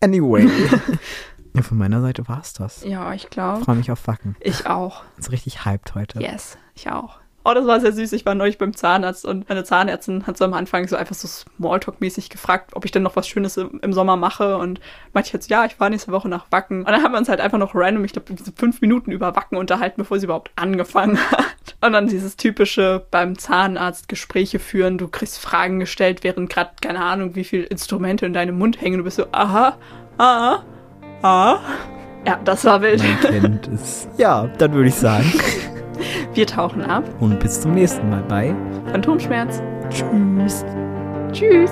Anyway. 0.00 0.48
Ja, 1.54 1.62
von 1.62 1.78
meiner 1.78 2.00
Seite 2.00 2.28
war 2.28 2.40
es 2.40 2.52
das. 2.52 2.84
Ja, 2.84 3.12
ich 3.12 3.28
glaube. 3.30 3.60
Ich 3.60 3.64
freue 3.64 3.76
mich 3.76 3.90
auf 3.90 4.06
Wacken. 4.06 4.36
Ich 4.40 4.66
auch. 4.66 5.02
Ist 5.18 5.32
richtig 5.32 5.64
hyped 5.64 5.94
heute. 5.94 6.20
Yes, 6.20 6.58
ich 6.74 6.90
auch. 6.90 7.18
Oh, 7.42 7.52
das 7.54 7.66
war 7.66 7.80
sehr 7.80 7.92
süß. 7.92 8.12
Ich 8.12 8.26
war 8.26 8.34
neulich 8.34 8.58
beim 8.58 8.76
Zahnarzt 8.76 9.24
und 9.24 9.48
meine 9.48 9.64
Zahnärztin 9.64 10.26
hat 10.26 10.36
so 10.36 10.44
am 10.44 10.52
Anfang 10.52 10.86
so 10.86 10.96
einfach 10.96 11.14
so 11.14 11.26
Smalltalk-mäßig 11.26 12.28
gefragt, 12.28 12.72
ob 12.74 12.84
ich 12.84 12.90
denn 12.90 13.02
noch 13.02 13.16
was 13.16 13.26
Schönes 13.26 13.56
im, 13.56 13.80
im 13.80 13.94
Sommer 13.94 14.16
mache. 14.16 14.58
Und 14.58 14.78
meinte 15.14 15.28
ich 15.28 15.32
jetzt, 15.32 15.48
ja, 15.48 15.64
ich 15.64 15.74
fahre 15.76 15.90
nächste 15.90 16.12
Woche 16.12 16.28
nach 16.28 16.46
Wacken. 16.50 16.80
Und 16.80 16.88
dann 16.90 17.02
haben 17.02 17.12
wir 17.12 17.18
uns 17.18 17.30
halt 17.30 17.40
einfach 17.40 17.56
noch 17.56 17.74
random, 17.74 18.04
ich 18.04 18.12
glaube, 18.12 18.34
fünf 18.56 18.82
Minuten 18.82 19.10
über 19.10 19.34
Wacken 19.34 19.56
unterhalten, 19.56 19.96
bevor 19.96 20.18
sie 20.18 20.26
überhaupt 20.26 20.50
angefangen 20.56 21.18
hat. 21.30 21.76
Und 21.80 21.94
dann 21.94 22.08
dieses 22.08 22.36
typische 22.36 23.06
beim 23.10 23.38
Zahnarzt 23.38 24.08
Gespräche 24.10 24.58
führen. 24.58 24.98
Du 24.98 25.08
kriegst 25.08 25.38
Fragen 25.38 25.80
gestellt, 25.80 26.22
während 26.22 26.50
gerade, 26.50 26.72
keine 26.82 27.02
Ahnung, 27.02 27.36
wie 27.36 27.44
viele 27.44 27.64
Instrumente 27.64 28.26
in 28.26 28.34
deinem 28.34 28.58
Mund 28.58 28.82
hängen. 28.82 28.98
Du 28.98 29.04
bist 29.04 29.16
so, 29.16 29.24
aha, 29.32 29.78
aha. 30.18 30.62
Ah. 31.22 31.58
Ja, 32.26 32.38
das 32.44 32.64
war 32.64 32.80
wild. 32.82 33.02
Man 33.02 33.20
kennt 33.20 33.68
es. 33.68 34.08
Ja, 34.16 34.48
dann 34.58 34.72
würde 34.72 34.88
ich 34.88 34.94
sagen. 34.94 35.32
Wir 36.34 36.46
tauchen 36.46 36.82
ab. 36.82 37.04
Und 37.18 37.40
bis 37.40 37.60
zum 37.60 37.72
nächsten 37.72 38.08
Mal 38.08 38.22
bei 38.28 38.54
Phantomschmerz. 38.90 39.62
Tschüss. 39.90 40.64
Tschüss. 41.32 41.70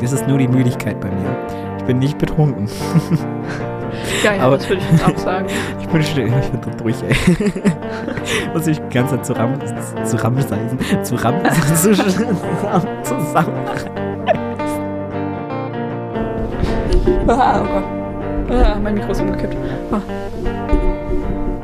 Das 0.00 0.12
ist 0.12 0.26
nur 0.26 0.38
die 0.38 0.48
Müdigkeit 0.48 1.00
bei 1.00 1.08
mir. 1.08 1.36
Ich 1.78 1.84
bin 1.84 1.98
nicht 1.98 2.18
betrunken. 2.18 2.68
Geil, 4.22 4.40
Aber 4.40 4.56
das 4.56 4.68
würde 4.68 4.82
ich 4.82 4.90
jetzt 4.90 5.06
auch 5.06 5.18
sagen. 5.18 5.46
ich 5.80 5.88
bin 5.88 6.02
still, 6.02 6.26
ich 6.26 6.50
bin 6.50 6.62
so 6.62 6.70
durch, 6.82 6.96
ey. 7.02 7.52
Muss 8.52 8.66
ich 8.66 8.78
die 8.78 8.94
ganze 8.94 9.16
Zeit 9.16 9.26
zu 9.26 9.32
ram, 9.34 9.54
zu 10.04 10.16
ramseisen, 10.16 10.78
zu 11.02 11.14
ram, 11.14 11.36
zu, 11.74 11.94
zusammen. 13.02 13.54
Ah, 17.28 17.60
oh 17.62 17.66
Gott. 17.66 17.84
Ah, 18.50 18.78
mein 18.82 18.94
Mikro 18.94 19.12
ist 19.12 19.20
umgekippt. 19.20 19.56
Ah. 19.90 20.00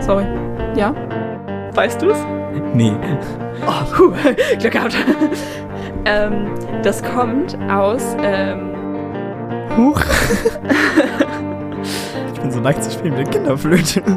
Sorry. 0.01 0.25
Ja? 0.77 0.95
Weißt 1.75 2.01
du 2.03 2.11
es? 2.11 2.19
Nee. 2.75 2.93
Oh, 3.67 3.85
puh, 3.95 4.13
Glück 4.59 4.73
gehabt. 4.73 4.97
ähm, 6.05 6.51
das 6.83 7.03
kommt 7.03 7.57
aus. 7.71 8.17
Ähm, 8.23 8.71
Huch. 9.77 10.01
ich 12.35 12.41
bin 12.41 12.51
so 12.51 12.61
leicht 12.61 12.83
zu 12.83 12.91
spielen 12.91 13.17
mit 13.17 13.31
Kinderflöte. 13.31 14.03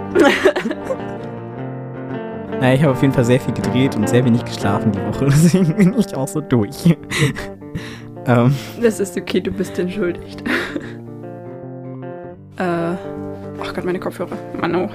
naja, 2.60 2.74
ich 2.74 2.82
habe 2.82 2.94
auf 2.94 3.02
jeden 3.02 3.14
Fall 3.14 3.26
sehr 3.26 3.40
viel 3.40 3.54
gedreht 3.54 3.96
und 3.96 4.10
sehr 4.10 4.26
wenig 4.26 4.44
geschlafen 4.46 4.92
die 4.92 5.00
Woche, 5.06 5.26
deswegen 5.26 5.76
bin 5.76 5.94
ich 5.98 6.16
auch 6.16 6.28
so 6.28 6.42
durch. 6.42 6.96
ähm, 8.26 8.56
das 8.82 9.00
ist 9.00 9.16
okay, 9.18 9.42
du 9.42 9.52
bist 9.52 9.78
entschuldigt. 9.78 10.44
Äh, 12.58 12.96
ach 13.62 13.74
Gott, 13.74 13.86
meine 13.86 14.00
Kopfhörer. 14.00 14.38
Mano. 14.60 14.90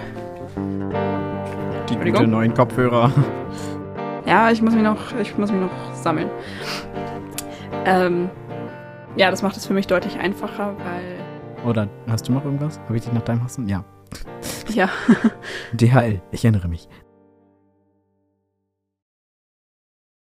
Die 1.89 2.11
gute 2.11 2.27
neuen 2.27 2.55
Kopfhörer. 2.55 3.11
Ja, 4.27 4.51
ich 4.51 4.61
muss 4.61 4.75
mich 4.75 4.83
noch, 4.83 5.17
ich 5.21 5.37
muss 5.39 5.51
mich 5.51 5.61
noch 5.61 5.95
sammeln. 5.95 6.31
Ähm, 7.87 8.29
ja, 9.17 9.31
das 9.31 9.43
macht 9.43 9.57
es 9.57 9.67
für 9.67 9.73
mich 9.73 9.87
deutlich 9.87 10.19
einfacher, 10.19 10.75
weil. 10.79 11.69
Oder 11.69 11.89
hast 12.09 12.29
du 12.29 12.33
noch 12.33 12.45
irgendwas? 12.45 12.79
Habe 12.85 12.97
ich 12.97 13.05
dich 13.05 13.13
nach 13.13 13.23
deinem 13.23 13.43
Hassen? 13.43 13.69
Ja. 13.69 13.85
Ja. 14.69 14.89
DHL, 15.73 16.21
ich 16.31 16.45
erinnere 16.45 16.69
mich. 16.69 16.89